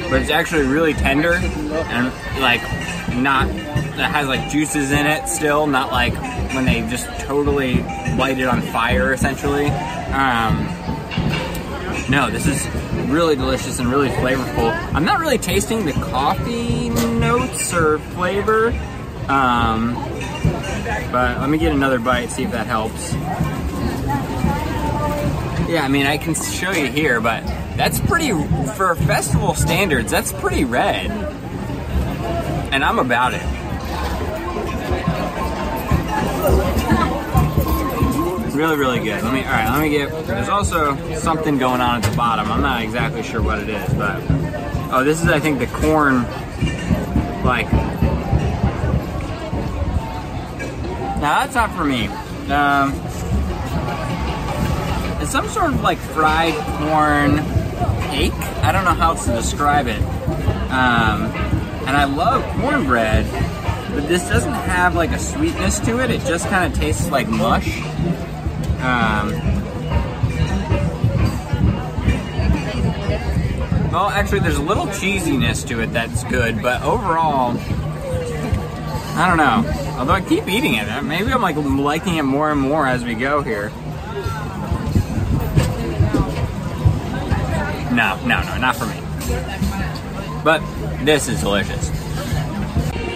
But 0.09 0.21
it's 0.21 0.29
actually 0.29 0.63
really 0.63 0.93
tender 0.93 1.33
and 1.33 2.13
like 2.41 2.61
not 3.15 3.47
that 3.95 4.11
has 4.11 4.27
like 4.27 4.49
juices 4.49 4.91
in 4.91 5.05
it 5.05 5.27
still, 5.27 5.67
not 5.67 5.91
like 5.91 6.13
when 6.53 6.65
they 6.65 6.81
just 6.89 7.07
totally 7.21 7.81
light 8.17 8.39
it 8.39 8.47
on 8.47 8.61
fire 8.61 9.13
essentially. 9.13 9.67
Um, 9.67 10.65
no, 12.09 12.29
this 12.29 12.45
is 12.45 12.65
really 13.09 13.35
delicious 13.35 13.79
and 13.79 13.89
really 13.89 14.09
flavorful. 14.09 14.71
I'm 14.93 15.05
not 15.05 15.19
really 15.19 15.37
tasting 15.37 15.85
the 15.85 15.93
coffee 15.93 16.89
notes 16.89 17.73
or 17.73 17.99
flavor. 17.99 18.73
Um, 19.29 19.95
but 21.11 21.39
let 21.39 21.49
me 21.49 21.57
get 21.57 21.71
another 21.71 21.99
bite, 21.99 22.29
see 22.29 22.43
if 22.43 22.51
that 22.51 22.67
helps. 22.67 23.13
Yeah, 25.67 25.81
I 25.83 25.87
mean, 25.87 26.05
I 26.05 26.17
can 26.17 26.35
show 26.35 26.71
you 26.71 26.87
here, 26.87 27.19
but 27.19 27.43
that's 27.75 27.99
pretty, 27.99 28.31
for 28.75 28.95
festival 28.95 29.55
standards, 29.55 30.11
that's 30.11 30.31
pretty 30.31 30.63
red. 30.63 31.09
And 32.71 32.83
I'm 32.83 32.99
about 32.99 33.33
it. 33.33 33.41
Really, 38.55 38.77
really 38.77 38.99
good. 38.99 39.23
Let 39.23 39.33
me, 39.33 39.43
all 39.43 39.51
right, 39.51 39.69
let 39.69 39.81
me 39.81 39.89
get, 39.89 40.27
there's 40.27 40.47
also 40.49 40.95
something 41.15 41.57
going 41.57 41.81
on 41.81 42.03
at 42.03 42.09
the 42.09 42.15
bottom. 42.15 42.49
I'm 42.51 42.61
not 42.61 42.83
exactly 42.83 43.23
sure 43.23 43.41
what 43.41 43.59
it 43.59 43.69
is, 43.69 43.93
but, 43.95 44.21
oh, 44.91 45.03
this 45.03 45.21
is, 45.21 45.27
I 45.27 45.39
think, 45.39 45.59
the 45.59 45.67
corn, 45.67 46.23
like, 47.43 47.67
now 51.25 51.39
that's 51.39 51.55
not 51.55 51.71
for 51.75 51.83
me. 51.83 52.05
Um, 52.53 52.91
it's 55.19 55.31
some 55.31 55.47
sort 55.47 55.73
of 55.73 55.81
like 55.81 55.97
fried 55.97 56.53
corn 56.77 57.37
cake. 58.11 58.31
I 58.61 58.71
don't 58.71 58.85
know 58.85 58.91
how 58.91 59.13
else 59.13 59.25
to 59.25 59.31
describe 59.31 59.87
it. 59.87 59.99
Um, 60.69 61.23
and 61.87 61.97
I 61.97 62.03
love 62.03 62.43
cornbread, 62.61 63.25
but 63.95 64.07
this 64.07 64.29
doesn't 64.29 64.53
have 64.53 64.93
like 64.93 65.09
a 65.13 65.17
sweetness 65.17 65.79
to 65.79 65.99
it. 66.03 66.11
It 66.11 66.21
just 66.27 66.47
kind 66.49 66.71
of 66.71 66.79
tastes 66.79 67.09
like 67.09 67.27
mush. 67.27 67.75
Um, 68.81 69.31
well, 73.91 74.09
actually, 74.09 74.41
there's 74.41 74.57
a 74.57 74.61
little 74.61 74.85
cheesiness 74.85 75.67
to 75.69 75.81
it 75.81 75.91
that's 75.91 76.23
good, 76.25 76.61
but 76.61 76.83
overall, 76.83 77.57
I 79.17 79.25
don't 79.27 79.37
know. 79.37 79.84
Although 79.97 80.13
I 80.13 80.21
keep 80.21 80.47
eating 80.47 80.75
it, 80.75 81.03
maybe 81.03 81.31
I'm 81.31 81.41
like 81.41 81.55
liking 81.55 82.17
it 82.17 82.23
more 82.23 82.51
and 82.51 82.59
more 82.59 82.85
as 82.85 83.03
we 83.03 83.15
go 83.15 83.41
here. 83.41 83.69
No, 87.91 88.19
no, 88.25 88.41
no, 88.43 88.57
not 88.57 88.75
for 88.75 88.85
me. 88.85 88.99
But 90.43 90.61
this 91.05 91.29
is 91.29 91.39
delicious. 91.39 91.89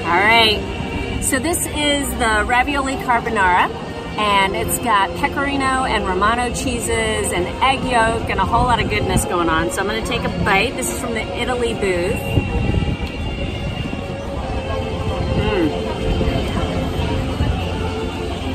All 0.06 0.16
right. 0.16 1.20
So 1.22 1.38
this 1.38 1.60
is 1.68 2.10
the 2.18 2.46
ravioli 2.48 2.96
carbonara, 2.96 3.70
and 4.18 4.56
it's 4.56 4.80
got 4.80 5.14
pecorino 5.18 5.84
and 5.84 6.08
romano 6.08 6.54
cheeses 6.56 7.34
and 7.34 7.46
egg 7.62 7.84
yolk 7.84 8.30
and 8.30 8.40
a 8.40 8.46
whole 8.46 8.64
lot 8.64 8.80
of 8.80 8.90
goodness 8.90 9.26
going 9.26 9.50
on. 9.50 9.70
So 9.72 9.82
I'm 9.82 9.88
going 9.88 10.02
to 10.02 10.10
take 10.10 10.24
a 10.24 10.30
bite. 10.46 10.76
This 10.78 10.92
is 10.92 11.00
from 11.00 11.14
the 11.14 11.22
Italy 11.40 11.74
booth. 11.74 12.59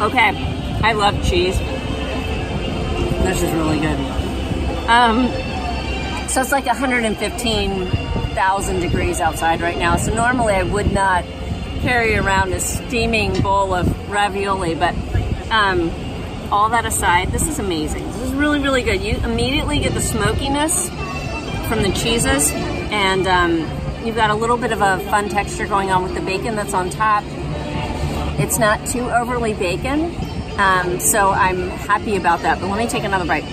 Okay, 0.04 0.30
I 0.82 0.92
love 0.92 1.14
cheese. 1.26 1.58
This 3.24 3.42
is 3.42 3.50
really 3.52 3.80
good. 3.80 3.98
Um, 4.86 5.28
so 6.28 6.42
it's 6.42 6.52
like 6.52 6.66
115,000 6.66 8.80
degrees 8.80 9.20
outside 9.20 9.62
right 9.62 9.78
now. 9.78 9.96
So 9.96 10.14
normally 10.14 10.52
I 10.52 10.62
would 10.62 10.92
not 10.92 11.24
carry 11.80 12.16
around 12.16 12.52
a 12.52 12.60
steaming 12.60 13.40
bowl 13.40 13.72
of 13.72 14.10
ravioli, 14.10 14.74
but 14.74 14.94
um, 15.50 15.90
all 16.52 16.68
that 16.68 16.84
aside, 16.84 17.32
this 17.32 17.48
is 17.48 17.58
amazing. 17.58 18.06
This 18.06 18.24
is 18.24 18.34
really, 18.34 18.60
really 18.60 18.82
good. 18.82 19.00
You 19.00 19.16
immediately 19.24 19.78
get 19.78 19.94
the 19.94 20.02
smokiness 20.02 20.90
from 21.66 21.82
the 21.82 21.90
cheeses, 21.94 22.50
and 22.52 23.26
um, 23.26 23.60
you've 24.04 24.16
got 24.16 24.28
a 24.28 24.34
little 24.34 24.58
bit 24.58 24.70
of 24.70 24.82
a 24.82 24.98
fun 25.08 25.30
texture 25.30 25.66
going 25.66 25.90
on 25.90 26.02
with 26.02 26.14
the 26.14 26.20
bacon 26.20 26.56
that's 26.56 26.74
on 26.74 26.90
top. 26.90 27.24
It's 28.38 28.58
not 28.58 28.86
too 28.86 29.08
overly 29.10 29.54
bacon, 29.54 30.14
um, 30.58 30.98
so 31.00 31.30
I'm 31.30 31.68
happy 31.68 32.16
about 32.16 32.40
that. 32.42 32.60
But 32.60 32.68
let 32.68 32.78
me 32.78 32.88
take 32.88 33.04
another 33.04 33.24
bite. 33.24 33.44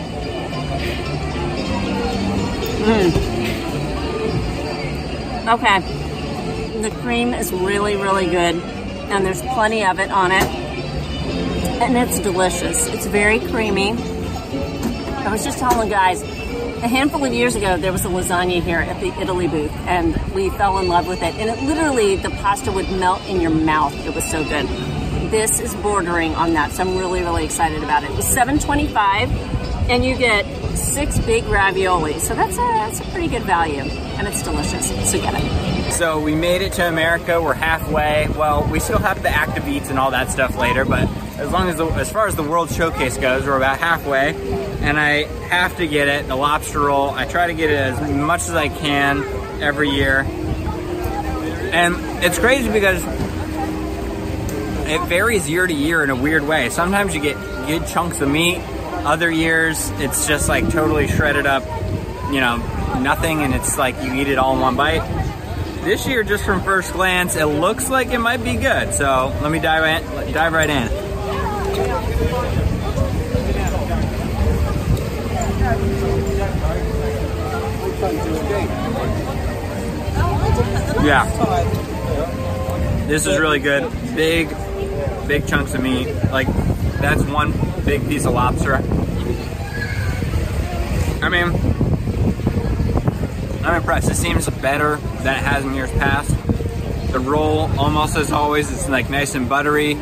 Mm. 2.82 3.32
Okay. 5.48 5.80
The 6.82 6.92
cream 7.02 7.34
is 7.34 7.54
really, 7.54 7.96
really 7.96 8.26
good, 8.26 8.56
and 8.56 9.26
there's 9.26 9.42
plenty 9.42 9.84
of 9.86 10.00
it 10.00 10.10
on 10.10 10.32
it, 10.32 10.44
and 11.82 11.96
it's 11.96 12.20
delicious. 12.20 12.88
It's 12.88 13.06
very 13.06 13.40
creamy. 13.40 13.92
I 13.92 15.30
was 15.32 15.44
just 15.44 15.60
telling 15.60 15.78
the 15.88 15.94
guys, 15.94 16.24
a 16.82 16.88
handful 16.88 17.24
of 17.24 17.32
years 17.32 17.56
ago, 17.56 17.78
there 17.78 17.92
was 17.92 18.06
a 18.06 18.08
lasagna 18.08 18.62
here 18.62 18.80
at 18.80 19.00
the 19.00 19.08
Italy 19.20 19.48
booth, 19.48 19.72
and 19.86 20.16
we 20.34 20.50
fell 20.50 20.80
in 20.80 20.88
love 20.88 21.08
with 21.08 21.22
it. 21.22 21.36
And 21.36 21.50
it 21.50 21.64
literally, 21.64 22.16
the 22.16 22.32
pasta 22.32 22.72
would 22.72 22.90
melt 22.92 23.24
in 23.28 23.40
your 23.40 23.52
mouth. 23.52 23.94
It 24.06 24.16
was 24.16 24.24
so 24.24 24.44
good. 24.44 24.68
This 25.30 25.60
is 25.60 25.76
bordering 25.76 26.34
on 26.34 26.54
that, 26.54 26.72
so 26.72 26.82
I'm 26.84 26.98
really, 26.98 27.22
really 27.22 27.46
excited 27.46 27.84
about 27.84 28.04
it. 28.04 28.10
It 28.10 28.16
was 28.18 28.26
$7.25, 28.26 29.30
and 29.90 30.04
you 30.04 30.18
get 30.18 30.46
six 30.76 31.20
big 31.20 31.44
ravioli. 31.46 32.18
So 32.20 32.34
that's 32.34 32.54
a, 32.54 32.58
that's 32.58 33.00
a 33.00 33.04
pretty 33.12 33.28
good 33.28 33.44
value, 33.44 33.82
and 33.82 34.28
it's 34.28 34.42
delicious. 34.42 34.88
So 35.10 35.20
get 35.20 35.36
it. 35.36 35.92
So 35.94 36.20
we 36.20 36.34
made 36.34 36.64
it 36.64 36.74
to 36.74 36.88
America. 36.88 37.42
We're 37.42 37.54
halfway. 37.54 38.28
Well, 38.36 38.68
we 38.72 38.80
still 38.80 38.98
have 38.98 39.22
the 39.22 39.30
active 39.30 39.68
eats 39.68 39.90
and 39.92 40.00
all 40.00 40.12
that 40.12 40.32
stuff 40.32 40.58
later, 40.58 40.84
but 40.84 41.08
as 41.38 41.52
long 41.52 41.70
as 41.70 41.78
the, 41.78 41.86
as 41.88 42.12
far 42.12 42.28
as 42.28 42.36
the 42.36 42.44
World 42.44 42.72
Showcase 42.72 43.18
goes, 43.18 43.46
we're 43.46 43.58
about 43.58 43.80
halfway. 43.80 44.36
And 44.82 45.00
I 45.00 45.24
have 45.48 45.78
to 45.78 45.88
get 45.88 46.08
it, 46.08 46.28
the 46.28 46.36
lobster 46.36 46.80
roll. 46.80 47.10
I 47.10 47.26
try 47.26 47.48
to 47.48 47.54
get 47.54 47.70
it 47.70 47.78
as 47.78 48.12
much 48.12 48.42
as 48.42 48.56
I 48.56 48.70
can 48.70 49.24
every 49.62 49.90
year. 49.90 50.22
And 51.74 51.96
it's 52.24 52.38
crazy 52.38 52.72
because 52.72 53.04
it 54.88 55.02
varies 55.08 55.50
year 55.50 55.66
to 55.66 55.74
year 55.74 56.04
in 56.04 56.10
a 56.10 56.16
weird 56.16 56.44
way. 56.44 56.70
Sometimes 56.70 57.16
you 57.16 57.22
get 57.22 57.38
good 57.66 57.88
chunks 57.88 58.20
of 58.22 58.30
meat. 58.30 58.60
Other 59.04 59.32
years, 59.32 59.90
it's 59.96 60.28
just 60.28 60.50
like 60.50 60.70
totally 60.70 61.08
shredded 61.08 61.48
up, 61.48 61.64
you 62.32 62.40
know, 62.40 62.58
nothing, 63.00 63.42
and 63.42 63.56
it's 63.56 63.78
like 63.78 63.96
you 64.04 64.14
eat 64.14 64.28
it 64.28 64.38
all 64.38 64.54
in 64.54 64.60
one 64.60 64.76
bite. 64.76 65.02
This 65.84 66.06
year, 66.08 66.24
just 66.24 66.46
from 66.46 66.62
first 66.62 66.94
glance, 66.94 67.36
it 67.36 67.46
looks 67.46 67.90
like 67.90 68.10
it 68.10 68.20
might 68.20 68.44
be 68.44 68.58
good. 68.58 68.94
So 68.94 69.36
let 69.42 69.52
me 69.52 69.60
dive 69.60 70.04
in, 70.04 70.34
dive 70.34 70.54
right 70.54 70.70
in. 70.70 71.01
Yeah. 81.04 81.26
This 83.08 83.26
is 83.26 83.40
really 83.40 83.60
good. 83.60 83.92
Big, 84.16 84.50
big 85.28 85.48
chunks 85.48 85.74
of 85.74 85.82
meat. 85.82 86.14
Like, 86.32 86.48
that's 87.00 87.24
one 87.24 87.54
big 87.84 88.08
piece 88.08 88.26
of 88.26 88.34
lobster. 88.34 88.76
I 91.24 91.30
mean, 91.30 91.52
I'm 93.66 93.76
impressed. 93.76 94.10
It 94.10 94.16
seems 94.16 94.50
better 94.50 94.98
than 94.98 95.36
it 95.36 95.44
has 95.44 95.66
in 95.66 95.74
years 95.74 95.92
past. 95.92 96.30
The 97.12 97.20
roll, 97.20 97.70
almost 97.80 98.16
as 98.18 98.32
always, 98.32 98.72
it's 98.72 98.88
like 98.88 99.10
nice 99.10 99.36
and 99.36 99.50
buttery. 99.50 99.98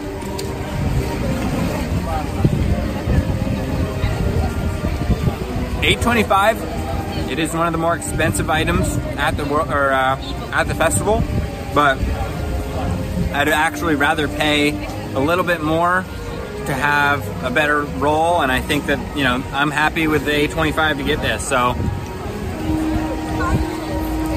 Eight 5.81 6.01
twenty-five. 6.01 7.29
It 7.31 7.39
is 7.39 7.53
one 7.53 7.65
of 7.67 7.71
the 7.71 7.79
more 7.79 7.95
expensive 7.95 8.49
items 8.49 8.97
at 9.17 9.31
the 9.37 9.45
wor- 9.45 9.61
or 9.61 9.91
uh, 9.91 10.17
at 10.51 10.65
the 10.65 10.75
festival, 10.75 11.23
but 11.73 11.97
I'd 13.31 13.47
actually 13.47 13.95
rather 13.95 14.27
pay 14.27 14.71
a 15.13 15.19
little 15.19 15.45
bit 15.45 15.61
more 15.61 16.03
to 16.65 16.73
have 16.73 17.25
a 17.45 17.49
better 17.49 17.83
roll, 17.83 18.41
and 18.41 18.51
I 18.51 18.59
think 18.59 18.87
that 18.87 19.17
you 19.17 19.23
know 19.23 19.41
I'm 19.53 19.71
happy 19.71 20.07
with 20.07 20.25
the 20.25 20.31
A25 20.31 20.97
to 20.97 21.03
get 21.03 21.21
this. 21.21 21.47
So 21.47 21.71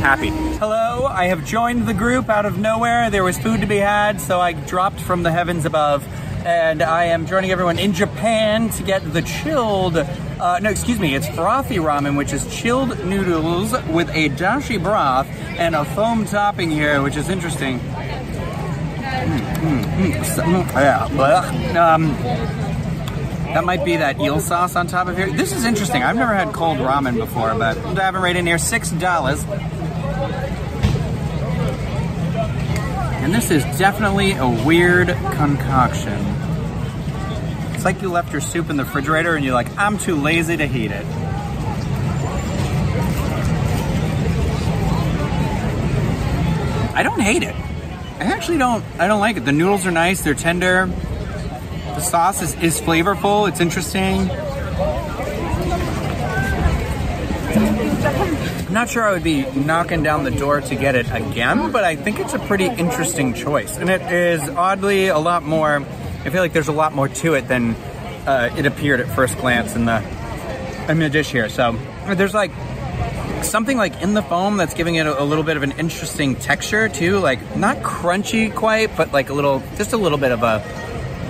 happy. 0.01 0.29
Hello, 0.59 1.07
I 1.07 1.27
have 1.27 1.45
joined 1.45 1.89
the 1.89 1.95
group 1.95 2.29
out 2.29 2.47
of 2.47 2.57
nowhere. 2.57 3.11
There 3.11 3.25
was 3.25 3.37
food 3.37 3.63
to 3.63 3.67
be 3.67 3.79
had, 3.79 4.21
so 4.21 4.41
I 4.41 4.53
dropped 4.53 5.01
from 5.01 5.25
the 5.25 5.33
heavens 5.33 5.65
above. 5.65 6.07
And 6.45 6.83
I 6.83 7.05
am 7.05 7.27
joining 7.27 7.53
everyone 7.53 7.79
in 7.79 7.93
Japan 7.93 8.69
to 8.71 8.83
get 8.83 9.13
the 9.13 9.23
chilled, 9.23 9.95
uh, 10.43 10.59
no, 10.59 10.71
excuse 10.71 10.99
me, 10.99 11.15
it's 11.15 11.29
frothy 11.29 11.77
ramen, 11.77 12.17
which 12.17 12.33
is 12.33 12.45
chilled 12.53 12.99
noodles 13.07 13.71
with 13.87 14.11
a 14.11 14.29
dashi 14.31 14.83
broth 14.83 15.29
and 15.57 15.77
a 15.77 15.85
foam 15.85 16.25
topping 16.25 16.69
here, 16.69 17.01
which 17.01 17.17
is 17.17 17.29
interesting. 17.29 17.79
Mm, 17.79 19.85
mm, 19.85 20.15
mm. 20.15 20.75
Yeah. 20.75 21.95
Um, 21.95 22.09
that 23.55 23.65
might 23.65 23.85
be 23.85 23.99
that 23.99 24.21
eel 24.21 24.41
sauce 24.41 24.75
on 24.75 24.89
top 24.89 25.07
of 25.07 25.17
here. 25.17 25.31
This 25.31 25.53
is 25.53 25.65
interesting. 25.65 26.03
I've 26.03 26.17
never 26.17 26.35
had 26.35 26.53
cold 26.53 26.79
ramen 26.79 27.19
before, 27.19 27.55
but 27.55 27.79
I'm 27.79 27.95
diving 27.95 28.21
right 28.21 28.35
in 28.35 28.45
here. 28.45 28.59
Six 28.59 28.91
dollars. 28.91 29.45
And 33.23 33.33
this 33.33 33.53
is 33.53 33.63
definitely 33.79 34.33
a 34.33 34.49
weird 34.49 35.07
concoction. 35.07 36.32
It's 37.83 37.85
like 37.85 38.01
you 38.01 38.13
left 38.13 38.31
your 38.31 38.41
soup 38.41 38.71
in 38.71 38.77
the 38.77 38.85
refrigerator 38.85 39.35
and 39.35 39.45
you're 39.45 39.55
like, 39.55 39.77
I'm 39.77 39.99
too 39.99 40.15
lazy 40.15 40.57
to 40.57 40.69
heat 40.69 40.93
it. 40.93 41.05
I 46.95 47.03
don't 47.03 47.21
hate 47.21 47.43
it. 47.43 47.57
I 47.57 48.27
actually 48.27 48.59
don't 48.59 48.85
I 49.01 49.09
don't 49.09 49.19
like 49.19 49.37
it. 49.37 49.45
The 49.45 49.51
noodles 49.51 49.85
are 49.85 49.91
nice, 49.91 50.23
they're 50.23 50.35
tender. 50.35 50.87
The 50.87 51.99
sauce 51.99 52.41
is, 52.41 52.55
is 52.63 52.81
flavorful, 52.81 53.49
it's 53.49 53.59
interesting. 53.59 54.31
I'm 58.69 58.73
not 58.73 58.91
sure 58.91 59.03
I 59.03 59.11
would 59.11 59.25
be 59.25 59.43
knocking 59.51 60.05
down 60.05 60.23
the 60.23 60.31
door 60.31 60.61
to 60.61 60.77
get 60.77 60.95
it 60.95 61.11
again, 61.11 61.73
but 61.73 61.83
I 61.83 61.97
think 61.97 62.21
it's 62.21 62.33
a 62.33 62.39
pretty 62.39 62.67
interesting 62.67 63.35
choice. 63.35 63.77
And 63.77 63.91
it 63.91 64.03
is 64.03 64.49
oddly 64.51 65.09
a 65.09 65.19
lot 65.19 65.43
more, 65.43 65.85
I 66.25 66.31
feel 66.31 66.41
like 66.41 66.53
there's 66.53 66.69
a 66.69 66.73
lot 66.73 66.95
more 66.95 67.09
to 67.09 67.35
it 67.35 67.49
than 67.49 67.75
uh, 68.27 68.55
it 68.57 68.67
appeared 68.67 69.01
at 69.01 69.09
first 69.09 69.37
glance 69.39 69.75
in 69.75 69.85
the, 69.85 70.03
in 70.89 70.99
the 70.99 71.11
dish 71.11 71.31
here. 71.31 71.49
So 71.49 71.77
there's 72.07 72.35
like 72.35 72.53
something 73.43 73.77
like 73.77 74.01
in 74.03 74.15
the 74.15 74.23
foam 74.23 74.57
that's 74.57 74.75
giving 74.75 74.95
it 74.95 75.07
a, 75.07 75.21
a 75.21 75.25
little 75.25 75.45
bit 75.45 75.57
of 75.57 75.63
an 75.63 75.73
interesting 75.73 76.37
texture 76.37 76.89
too. 76.89 77.19
Like 77.19 77.57
not 77.57 77.79
crunchy 77.79 78.55
quite, 78.55 78.97
but 78.97 79.13
like 79.13 79.31
a 79.31 79.35
little, 79.35 79.63
just 79.77 79.93
a 79.93 79.97
little 79.97 80.19
bit 80.19 80.33
of 80.33 80.43
a, 80.43 80.63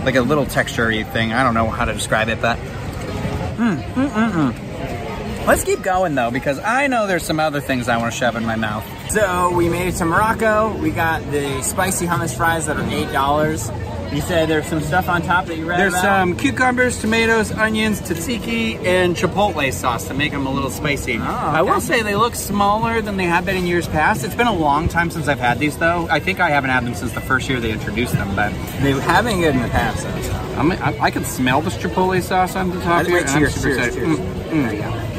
like 0.05 0.17
a 0.17 0.21
little 0.21 0.45
texture 0.45 0.93
thing. 1.05 1.33
I 1.33 1.43
don't 1.43 1.55
know 1.55 1.69
how 1.69 1.85
to 1.85 1.93
describe 1.95 2.29
it, 2.29 2.41
but 2.43 2.59
mm, 2.59 3.83
mm, 3.83 4.31
mm. 4.31 5.47
Let's 5.47 5.65
keep 5.65 5.83
going 5.83 6.15
though, 6.15 6.31
because 6.31 6.59
I 6.61 6.87
know 6.87 7.07
there's 7.07 7.25
some 7.25 7.41
other 7.41 7.61
things 7.61 7.89
I 7.89 7.97
want 7.97 8.13
to 8.13 8.19
shove 8.19 8.37
in 8.37 8.45
my 8.45 8.57
mouth. 8.57 8.85
So 9.11 9.51
we 9.57 9.69
made 9.69 9.89
it 9.89 9.97
to 9.97 10.05
Morocco. 10.05 10.77
We 10.77 10.91
got 10.91 11.23
the 11.31 11.63
spicy 11.63 12.07
hummus 12.07 12.37
fries 12.37 12.67
that 12.67 12.77
are 12.77 12.89
eight 12.91 13.11
dollars. 13.11 13.69
You 14.13 14.21
said 14.21 14.49
there's 14.49 14.67
some 14.67 14.83
stuff 14.83 15.09
on 15.09 15.23
top 15.23 15.47
that 15.47 15.57
you 15.57 15.65
read 15.65 15.81
There's 15.81 15.95
about? 15.95 16.03
some 16.03 16.37
cucumbers, 16.37 17.01
tomatoes, 17.01 17.51
onions, 17.51 17.99
tzatziki, 18.03 18.77
and 18.85 19.17
chipotle 19.17 19.73
sauce 19.73 20.07
to 20.09 20.15
make 20.15 20.33
them 20.33 20.47
a 20.47 20.51
little 20.51 20.69
spicy. 20.71 21.17
I 21.17 21.63
will 21.63 21.81
say 21.81 22.03
they 22.03 22.15
look 22.15 22.35
smaller 22.35 23.01
than 23.01 23.17
they 23.17 23.25
have 23.25 23.47
been 23.47 23.57
in 23.57 23.67
years 23.67 23.89
past. 23.89 24.23
It's 24.23 24.35
been 24.35 24.47
a 24.47 24.55
long 24.55 24.89
time 24.89 25.11
since 25.11 25.29
I've 25.29 25.39
had 25.41 25.59
these, 25.59 25.79
though. 25.79 26.09
I 26.11 26.21
think 26.21 26.41
I 26.41 26.51
haven't 26.51 26.69
had 26.71 26.85
them 26.85 26.95
since 26.95 27.13
the 27.13 27.23
first 27.23 27.49
year 27.49 27.59
they 27.59 27.73
introduced 27.73 28.13
them, 28.13 28.37
but 28.37 28.53
They 28.83 28.93
have 28.93 29.25
been 29.25 29.41
good 29.41 29.55
in 29.55 29.63
the 29.63 29.69
past, 29.69 30.03
though. 30.03 30.21
So. 30.23 30.33
I'm, 30.59 30.73
I, 30.73 30.95
I 31.05 31.11
can 31.11 31.25
smell 31.25 31.63
this 31.63 31.77
chipotle 31.79 32.21
sauce 32.23 32.55
on 32.55 32.69
the 32.69 32.81
top 32.83 33.05
Wait, 33.07 33.09
here. 33.09 33.19
I'm 33.21 33.39
cheers, 33.39 33.55
super 33.55 33.77
cheers, 33.77 33.87
excited. 33.97 34.05
cheers. 34.07 34.19
Mm, 34.19 34.51
mm. 34.51 34.51
There 34.51 34.75
you 34.75 34.83
go. 34.83 35.12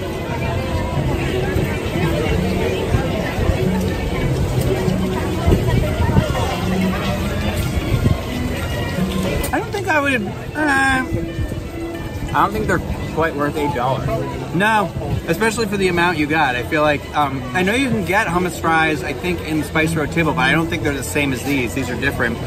I 9.93 10.01
don't 10.01 10.11
think 10.11 10.25
would. 10.25 10.55
Uh, 10.55 12.33
I 12.35 12.45
don't 12.45 12.51
think 12.51 12.67
they're 12.67 13.13
quite 13.13 13.35
worth 13.35 13.55
eight 13.55 13.75
dollars. 13.75 14.07
no, 14.55 14.91
especially 15.27 15.67
for 15.67 15.77
the 15.77 15.87
amount 15.87 16.17
you 16.17 16.25
got. 16.25 16.55
I 16.55 16.63
feel 16.63 16.81
like 16.81 17.07
um, 17.15 17.43
I 17.55 17.61
know 17.61 17.75
you 17.75 17.89
can 17.89 18.03
get 18.05 18.25
hummus 18.27 18.59
fries. 18.59 19.03
I 19.03 19.13
think 19.13 19.41
in 19.41 19.63
Spice 19.63 19.93
Road 19.95 20.11
Table, 20.11 20.33
but 20.33 20.41
I 20.41 20.51
don't 20.51 20.67
think 20.67 20.81
they're 20.83 20.93
the 20.93 21.03
same 21.03 21.31
as 21.31 21.43
these. 21.43 21.75
These 21.75 21.89
are 21.91 21.99
different. 21.99 22.37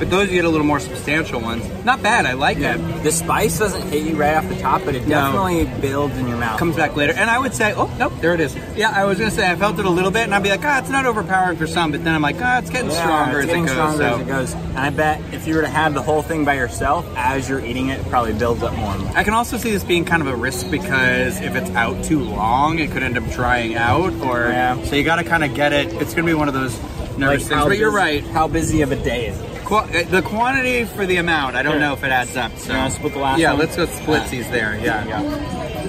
But 0.00 0.08
those 0.10 0.28
you 0.30 0.34
get 0.36 0.46
a 0.46 0.48
little 0.48 0.66
more 0.66 0.80
substantial 0.80 1.40
ones. 1.40 1.62
Not 1.84 2.02
bad. 2.02 2.24
I 2.26 2.32
like 2.32 2.58
Yeah, 2.58 2.74
it. 2.76 3.02
the 3.04 3.12
spice 3.12 3.58
doesn't 3.58 3.82
hit 3.90 4.02
you 4.04 4.16
right 4.16 4.34
off 4.34 4.48
the 4.48 4.56
top, 4.56 4.80
but 4.84 4.94
it 4.94 5.06
No. 5.06 5.20
definitely 5.20 5.70
builds 5.80 6.16
in 6.16 6.26
your 6.26 6.38
mouth. 6.38 6.58
Comes 6.58 6.74
back 6.74 6.96
later, 6.96 7.12
and 7.12 7.28
I 7.30 7.38
would 7.38 7.54
say, 7.54 7.74
oh 7.76 7.88
nope, 7.98 8.14
there 8.22 8.32
it 8.34 8.40
is. 8.40 8.56
Yeah, 8.76 8.90
I 8.96 9.04
was 9.04 9.18
gonna 9.18 9.30
say 9.30 9.48
I 9.48 9.54
felt 9.56 9.78
it 9.78 9.84
a 9.84 9.90
little 9.90 10.10
bit, 10.10 10.22
and 10.24 10.34
I'd 10.34 10.42
be 10.42 10.48
like, 10.48 10.64
ah, 10.64 10.78
it's 10.78 10.88
not 10.88 11.04
overpowering 11.06 11.58
for 11.58 11.66
some, 11.66 11.92
but 11.92 12.02
then 12.02 12.14
I'm 12.14 12.22
like, 12.22 12.36
ah, 12.40 12.58
it's 12.58 12.70
getting 12.70 12.90
Yeah, 12.90 12.96
stronger 13.02 13.40
it's 13.40 13.50
as 13.52 13.54
it 13.54 13.58
goes. 13.60 13.70
stronger 13.70 13.98
so. 13.98 14.04
as 14.14 14.20
it 14.20 14.26
goes. 14.26 14.52
And 14.54 14.78
I 14.78 14.88
bet 14.90 15.20
if 15.32 15.46
you 15.46 15.54
were 15.54 15.60
to 15.62 15.68
have 15.68 15.92
the 15.92 16.02
whole 16.02 16.22
thing 16.22 16.46
by 16.46 16.54
yourself, 16.54 17.04
as 17.14 17.46
you're 17.46 17.60
eating 17.64 17.90
it, 17.90 18.00
it 18.00 18.08
probably 18.08 18.32
builds 18.32 18.62
up 18.62 18.74
more 18.76 18.94
and 18.94 19.04
more. 19.04 19.12
I 19.14 19.22
can 19.22 19.34
also 19.34 19.58
see 19.58 19.70
this 19.70 19.84
being 19.84 20.06
kind 20.06 20.22
of 20.22 20.28
a 20.28 20.34
risk 20.34 20.70
because 20.70 21.38
if 21.42 21.54
it's 21.56 21.70
out 21.72 22.02
too 22.04 22.20
long, 22.20 22.78
it 22.78 22.90
could 22.90 23.02
end 23.02 23.18
up 23.18 23.30
drying 23.32 23.74
out. 23.74 24.14
Or 24.22 24.48
Yeah. 24.48 24.82
so 24.84 24.96
you 24.96 25.04
got 25.04 25.16
to 25.16 25.24
kind 25.24 25.44
of 25.44 25.54
get 25.54 25.74
it. 25.74 25.88
It's 26.00 26.14
going 26.14 26.24
to 26.26 26.32
be 26.32 26.34
one 26.34 26.48
of 26.48 26.54
those 26.54 26.74
nervous 27.18 27.46
things. 27.46 27.60
how 27.60 27.68
But 27.68 27.76
you're 27.76 27.90
right. 27.90 28.24
How 28.28 28.48
busy 28.48 28.80
of 28.80 28.92
a 28.92 28.96
day 28.96 29.26
is 29.26 29.38
it? 29.38 29.49
Qu- 29.70 29.76
uh, 29.76 30.02
the 30.10 30.20
quantity 30.20 30.82
for 30.84 31.06
the 31.06 31.16
amount, 31.18 31.54
I 31.54 31.62
don't 31.62 31.74
Sure. 31.74 31.80
know 31.80 31.92
if 31.92 32.02
it 32.02 32.10
adds 32.10 32.36
up. 32.36 32.50
So 32.58 32.74
You 32.74 32.90
split 32.90 33.12
the 33.12 33.20
last 33.20 33.38
yeah, 33.38 33.50
one? 33.52 33.60
let's 33.60 33.76
go 33.76 33.86
splitsies 33.86 34.50
there. 34.50 34.76
Yeah, 34.82 35.04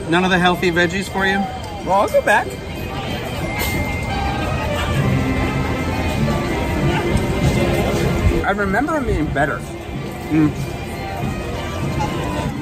None 0.08 0.24
of 0.24 0.30
the 0.30 0.38
healthy 0.38 0.70
veggies 0.72 1.10
for 1.10 1.26
you. 1.26 1.40
Well, 1.86 2.02
I'll 2.02 2.08
go 2.08 2.22
back. 2.22 2.46
I 8.44 8.52
remember 8.52 8.94
them 8.94 9.06
being 9.06 9.26
better. 9.34 9.60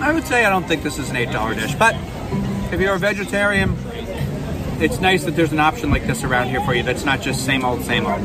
I 0.01 0.11
would 0.13 0.25
say 0.25 0.45
I 0.45 0.49
don't 0.49 0.67
think 0.67 0.83
this 0.83 0.97
is 0.99 1.09
an 1.09 1.15
eight 1.15 1.31
dollar 1.31 1.53
dish, 1.55 1.73
but 1.75 1.95
if 2.71 2.79
you're 2.79 2.95
a 2.95 2.99
vegetarian, 2.99 3.75
it's 4.81 4.99
nice 4.99 5.23
that 5.25 5.35
there's 5.35 5.51
an 5.51 5.59
option 5.59 5.89
like 5.89 6.05
this 6.05 6.23
around 6.23 6.49
here 6.49 6.61
for 6.61 6.73
you. 6.73 6.83
That's 6.83 7.05
not 7.05 7.21
just 7.21 7.45
same 7.45 7.63
old, 7.65 7.83
same 7.85 8.05
old. 8.05 8.21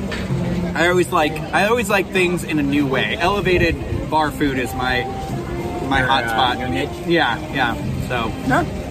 I 0.75 0.88
always 0.88 1.12
like 1.12 1.33
I 1.33 1.66
always 1.69 1.88
like 1.88 2.09
things 2.11 2.45
in 2.45 2.59
a 2.59 2.62
new 2.62 2.87
way. 2.87 3.16
Elevated 3.16 4.11
bar 4.11 4.31
food 4.31 4.59
is 4.59 4.73
my 4.75 5.02
my 5.88 6.00
Your, 6.00 6.09
hot 6.09 6.25
uh, 6.25 6.28
spot. 6.31 6.59
your 6.59 6.69
niche? 6.69 6.90
Yeah, 7.07 7.38
yeah. 7.52 7.75
So 8.09 8.33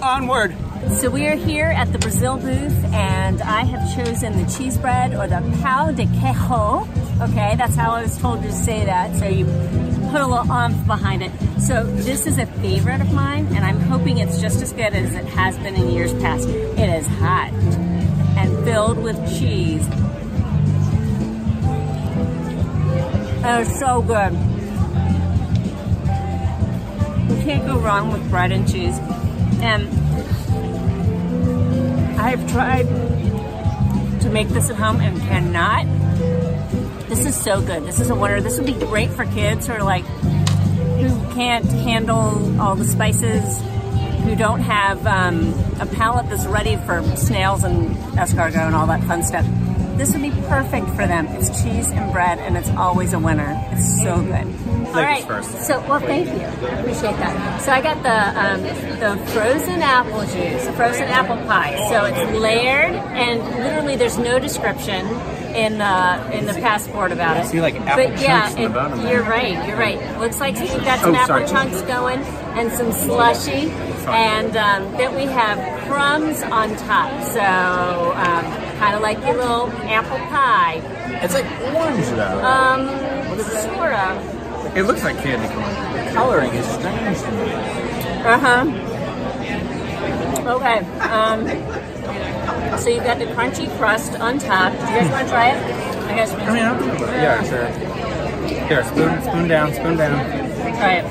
onward. 0.02 0.56
So 0.98 1.08
we 1.10 1.26
are 1.26 1.36
here 1.36 1.66
at 1.66 1.92
the 1.92 1.98
Brazil 1.98 2.36
booth, 2.36 2.84
and 2.92 3.40
I 3.42 3.64
have 3.64 3.96
chosen 3.96 4.42
the 4.44 4.50
cheese 4.50 4.76
bread 4.76 5.14
or 5.14 5.26
the 5.26 5.40
pão 5.62 5.94
de 5.94 6.04
queijo. 6.06 6.86
Okay, 7.30 7.54
that's 7.56 7.74
how 7.76 7.92
I 7.92 8.02
was 8.02 8.18
told 8.18 8.42
to 8.42 8.52
say 8.52 8.84
that. 8.84 9.14
So 9.16 9.26
you 9.26 9.44
put 10.10 10.20
a 10.20 10.26
little 10.26 10.50
umph 10.50 10.86
behind 10.86 11.22
it. 11.22 11.32
So 11.60 11.84
this 11.84 12.26
is 12.26 12.38
a 12.38 12.46
favorite 12.46 13.00
of 13.00 13.12
mine, 13.12 13.46
and 13.54 13.64
I'm 13.64 13.80
hoping 13.80 14.18
it's 14.18 14.40
just 14.40 14.60
as 14.62 14.72
good 14.72 14.92
as 14.94 15.14
it 15.14 15.24
has 15.26 15.56
been 15.58 15.74
in 15.74 15.90
years 15.90 16.12
past. 16.14 16.48
It 16.48 16.88
is 16.88 17.06
hot 17.06 17.50
and 18.36 18.64
filled 18.64 18.98
with 19.02 19.16
cheese. 19.38 19.86
It's 23.46 23.78
so 23.78 24.00
good. 24.00 24.32
You 27.30 27.42
can't 27.42 27.66
go 27.66 27.78
wrong 27.78 28.10
with 28.10 28.28
bread 28.30 28.52
and 28.52 28.66
cheese. 28.70 28.98
And 29.60 29.88
I've 32.18 32.50
tried 32.50 32.86
to 34.22 34.30
make 34.30 34.48
this 34.48 34.70
at 34.70 34.76
home 34.76 35.00
and 35.00 35.20
cannot. 35.20 35.84
This 37.08 37.26
is 37.26 37.36
so 37.36 37.60
good. 37.60 37.84
This 37.84 38.00
is 38.00 38.08
a 38.08 38.14
winner. 38.14 38.40
This 38.40 38.56
would 38.56 38.66
be 38.66 38.72
great 38.72 39.10
for 39.10 39.26
kids 39.26 39.66
who 39.66 39.74
are 39.74 39.84
like 39.84 40.04
who 40.04 41.34
can't 41.34 41.66
handle 41.66 42.60
all 42.60 42.76
the 42.76 42.86
spices, 42.86 43.60
who 44.22 44.34
don't 44.34 44.60
have 44.60 45.06
um, 45.06 45.52
a 45.80 45.86
palate 45.86 46.30
that's 46.30 46.46
ready 46.46 46.76
for 46.76 47.02
snails 47.16 47.62
and 47.62 47.94
escargot 48.16 48.66
and 48.66 48.74
all 48.74 48.86
that 48.86 49.04
fun 49.04 49.22
stuff. 49.22 49.44
This 49.96 50.12
would 50.12 50.22
be 50.22 50.30
perfect 50.48 50.88
for 50.90 51.06
them. 51.06 51.26
It's 51.28 51.62
cheese 51.62 51.88
and 51.90 52.12
bread, 52.12 52.38
and 52.40 52.56
it's 52.56 52.70
always 52.70 53.12
a 53.12 53.18
winner. 53.18 53.54
It's 53.72 54.02
so 54.02 54.20
good. 54.20 54.46
All 54.88 55.02
right. 55.02 55.22
So, 55.44 55.80
well, 55.88 56.00
thank 56.00 56.26
you. 56.28 56.40
I 56.44 56.80
appreciate 56.80 57.16
that. 57.16 57.60
So, 57.62 57.70
I 57.72 57.80
got 57.80 58.02
the 58.02 58.40
um, 58.40 58.62
the 59.18 59.26
frozen 59.32 59.82
apple 59.82 60.22
juice, 60.26 60.68
frozen 60.76 61.04
apple 61.04 61.36
pie. 61.46 61.76
So 61.88 62.04
it's 62.06 62.38
layered, 62.38 62.92
and 62.94 63.40
literally, 63.62 63.96
there's 63.96 64.18
no 64.18 64.38
description 64.38 65.06
in 65.54 65.78
the 65.78 66.36
in 66.36 66.46
the 66.46 66.54
passport 66.54 67.12
about 67.12 67.36
it. 67.36 67.46
see, 67.48 67.60
like, 67.60 67.76
apple 67.76 68.08
but 68.08 68.20
yeah, 68.20 68.42
chunks 68.42 68.54
in 68.56 68.62
the 68.62 68.68
it- 68.70 68.74
bottom 68.74 69.06
you're 69.06 69.22
right. 69.22 69.68
You're 69.68 69.78
right. 69.78 70.18
Looks 70.18 70.40
like 70.40 70.58
we've 70.58 70.68
got 70.84 70.98
some 71.00 71.14
Oh, 71.14 71.18
apple 71.18 71.46
sorry. 71.46 71.48
chunks 71.48 71.82
going 71.82 72.18
and 72.58 72.72
some 72.72 72.90
slushy, 72.92 73.70
and 74.08 74.56
um, 74.56 74.92
then 74.96 75.14
we 75.14 75.22
have 75.26 75.58
crumbs 75.88 76.42
on 76.42 76.74
top. 76.76 77.22
So 77.32 77.40
um, 78.16 78.44
kind 78.84 78.96
of 78.96 79.00
like 79.02 79.18
your 79.24 79.36
little 79.36 79.70
apple 79.88 80.18
pie. 80.28 80.82
It's 81.24 81.32
like 81.32 81.46
orange 81.74 82.06
though. 82.08 82.44
Um, 82.44 82.88
sort 83.40 83.92
of. 83.94 84.76
It 84.76 84.82
looks 84.82 85.02
like 85.02 85.16
candy 85.22 85.48
corn. 85.54 86.04
the 86.06 86.12
coloring 86.12 86.50
is 86.52 86.66
strange 86.66 87.18
to 87.20 87.30
me. 87.32 87.52
Uh 88.24 88.38
huh. 88.38 88.64
Okay. 90.56 90.78
Um, 91.00 91.46
so 92.78 92.90
you've 92.90 93.04
got 93.04 93.18
the 93.18 93.24
crunchy 93.26 93.74
crust 93.78 94.20
on 94.20 94.38
top. 94.38 94.72
Do 94.72 94.78
you 94.78 95.00
guys 95.00 95.10
want 95.10 95.24
to 95.28 95.32
try 95.32 95.48
it? 95.52 95.64
I 96.10 96.14
guess. 96.16 96.32
I 96.32 96.52
mean, 96.52 96.62
I'm- 96.62 96.98
yeah, 97.14 97.42
sure. 97.42 97.66
Here, 98.68 98.84
spoon, 98.84 99.22
spoon 99.22 99.48
down, 99.48 99.72
spoon 99.72 99.96
down. 99.96 100.18
Try 100.76 100.92
it. 100.96 101.06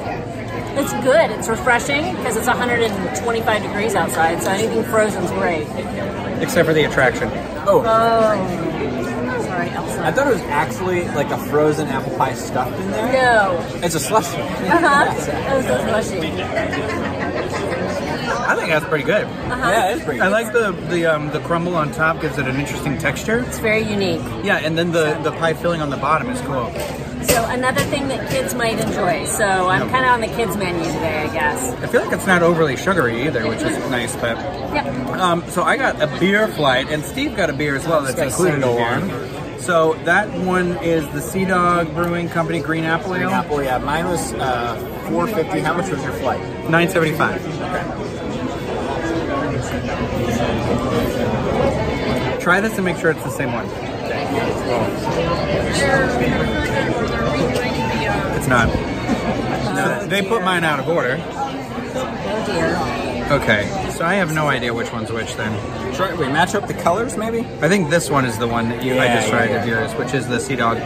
It's 0.77 0.93
good. 1.03 1.31
It's 1.31 1.47
refreshing 1.47 2.15
because 2.17 2.35
it's 2.37 2.47
125 2.47 3.63
degrees 3.63 3.95
outside, 3.95 4.43
so 4.43 4.51
anything 4.51 4.83
frozen's 4.83 5.31
great. 5.31 5.67
Except 6.43 6.67
for 6.67 6.73
the 6.73 6.83
attraction. 6.83 7.29
Oh, 7.65 7.79
Oh, 7.85 9.43
sorry, 9.45 9.69
Elsa. 9.69 10.05
I 10.05 10.11
thought 10.11 10.27
it 10.27 10.33
was 10.33 10.41
actually 10.43 11.05
like 11.09 11.29
a 11.31 11.37
frozen 11.47 11.87
apple 11.87 12.15
pie 12.17 12.33
stuffed 12.33 12.77
in 12.79 12.91
there. 12.91 13.13
No. 13.13 13.79
It's 13.81 13.95
a 13.95 13.99
slushie. 13.99 14.39
Uh 14.69 14.77
huh. 14.79 15.13
That 15.25 15.55
was 15.55 15.65
so 15.65 15.77
slushy. 16.09 16.19
I 18.45 18.55
think 18.57 18.69
that's 18.69 18.85
pretty 18.85 19.05
good. 19.05 19.23
Uh-huh. 19.25 19.69
Yeah, 19.71 19.93
it's 19.95 20.03
pretty. 20.03 20.19
I 20.19 20.27
like 20.27 20.51
the 20.51 20.71
the 20.89 21.05
um, 21.05 21.29
the 21.31 21.39
crumble 21.39 21.75
on 21.75 21.91
top 21.93 22.19
gives 22.21 22.37
it 22.37 22.45
an 22.47 22.57
interesting 22.59 22.97
texture. 22.97 23.39
It's 23.47 23.59
very 23.59 23.83
unique. 23.83 24.21
Yeah, 24.43 24.57
and 24.57 24.77
then 24.77 24.91
the 24.91 25.13
the 25.23 25.31
pie 25.31 25.53
filling 25.53 25.81
on 25.81 25.89
the 25.89 25.97
bottom 25.97 26.29
is 26.29 26.41
cool. 26.41 26.69
So 27.27 27.45
another 27.45 27.81
thing 27.83 28.07
that 28.09 28.29
kids 28.29 28.53
might 28.53 28.79
enjoy. 28.79 29.25
So 29.25 29.45
I'm 29.45 29.89
kind 29.89 30.05
of 30.05 30.11
on 30.11 30.21
the 30.21 30.27
kids 30.27 30.55
menu 30.57 30.83
today, 30.83 31.23
I 31.29 31.33
guess. 31.33 31.71
I 31.81 31.87
feel 31.87 32.01
like 32.03 32.13
it's 32.13 32.27
not 32.27 32.43
overly 32.43 32.75
sugary 32.77 33.23
either, 33.27 33.47
which 33.47 33.61
is 33.61 33.77
nice. 33.89 34.15
But 34.15 34.37
Yep. 34.37 34.85
um, 35.19 35.43
so 35.49 35.63
I 35.63 35.77
got 35.77 36.01
a 36.01 36.07
beer 36.19 36.47
flight, 36.49 36.87
and 36.89 37.03
Steve 37.03 37.35
got 37.35 37.49
a 37.49 37.53
beer 37.53 37.75
as 37.75 37.85
well. 37.87 38.01
That's 38.01 38.15
got 38.15 38.27
included 38.27 38.55
in 38.55 38.61
the 38.61 38.67
single 38.67 39.07
beer. 39.07 39.59
So 39.59 39.93
that 40.05 40.29
one 40.45 40.77
is 40.83 41.07
the 41.13 41.21
Sea 41.21 41.45
Dog 41.45 41.93
Brewing 41.93 42.27
Company 42.29 42.59
Green 42.59 42.83
Apple 42.83 43.15
Ale, 43.15 43.29
Apple, 43.29 43.63
yeah. 43.63 43.77
Mine 43.77 44.05
was 44.05 44.33
uh, 44.33 44.75
450. 45.09 45.59
How 45.61 45.73
much 45.73 45.89
was 45.89 46.03
your 46.03 46.11
flight? 46.13 46.41
nine 46.69 46.89
seventy 46.89 47.13
five. 47.15 47.39
Okay. 47.45 47.99
Try 52.41 52.59
this 52.59 52.75
and 52.75 52.83
make 52.83 52.97
sure 52.97 53.11
it's 53.11 53.23
the 53.23 53.29
same 53.29 53.53
one. 53.53 53.69
It's 58.43 58.49
not. 58.49 60.09
They 60.09 60.21
put 60.21 60.43
mine 60.43 60.63
out 60.65 60.79
of 60.79 60.87
order. 60.89 61.17
Oh 61.25 62.43
dear. 62.45 63.39
Okay, 63.39 63.89
so 63.91 64.03
I 64.05 64.15
have 64.15 64.33
no 64.33 64.47
idea 64.47 64.73
which 64.73 64.91
one's 64.91 65.11
which 65.11 65.35
then. 65.35 65.95
Try, 65.95 66.13
we 66.13 66.25
match 66.27 66.53
up 66.55 66.67
the 66.67 66.73
colors, 66.73 67.15
maybe. 67.15 67.39
I 67.61 67.69
think 67.69 67.89
this 67.89 68.09
one 68.09 68.25
is 68.25 68.37
the 68.37 68.47
one 68.47 68.67
that 68.69 68.83
you, 68.83 68.99
I 68.99 69.07
just 69.15 69.29
tried 69.29 69.49
yeah, 69.49 69.61
of 69.61 69.67
yours, 69.67 69.93
which 69.93 70.13
is 70.13 70.27
the 70.27 70.39
Sea 70.39 70.57
Dog 70.57 70.77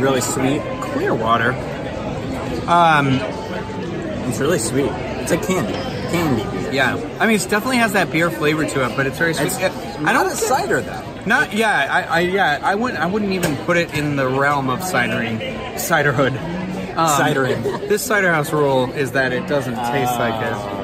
Really 0.00 0.20
sweet. 0.22 0.62
Clear 0.80 1.14
Water. 1.14 1.52
Um, 2.66 3.08
It's 4.28 4.38
really 4.40 4.58
sweet. 4.58 4.90
It's 4.90 5.30
like 5.30 5.46
candy. 5.46 5.74
Candy. 5.74 6.74
Yeah, 6.76 6.96
I 7.20 7.26
mean, 7.26 7.36
it 7.36 7.42
definitely 7.48 7.76
has 7.76 7.92
that 7.92 8.10
beer 8.10 8.30
flavor 8.30 8.64
to 8.64 8.84
it, 8.90 8.96
but 8.96 9.06
it's 9.06 9.18
very 9.18 9.34
sweet. 9.34 9.46
It's, 9.48 9.58
It- 9.58 9.72
I 10.00 10.12
know 10.14 10.26
it's 10.26 10.44
cider 10.46 10.80
though. 10.80 11.11
Not 11.26 11.52
yeah, 11.52 11.88
I, 11.90 12.02
I 12.02 12.20
yeah, 12.20 12.58
I 12.62 12.74
wouldn't 12.74 13.00
I 13.00 13.06
wouldn't 13.06 13.32
even 13.32 13.56
put 13.58 13.76
it 13.76 13.94
in 13.94 14.16
the 14.16 14.26
realm 14.28 14.68
of 14.68 14.80
cidering, 14.80 15.38
ciderhood. 15.74 16.36
Um, 16.96 17.08
Cidering. 17.18 17.88
This 17.88 18.02
cider 18.04 18.30
house 18.32 18.52
rule 18.52 18.92
is 18.92 19.12
that 19.12 19.32
it 19.32 19.46
doesn't 19.46 19.76
taste 19.76 20.12
like 20.18 20.34
it. 20.44 20.82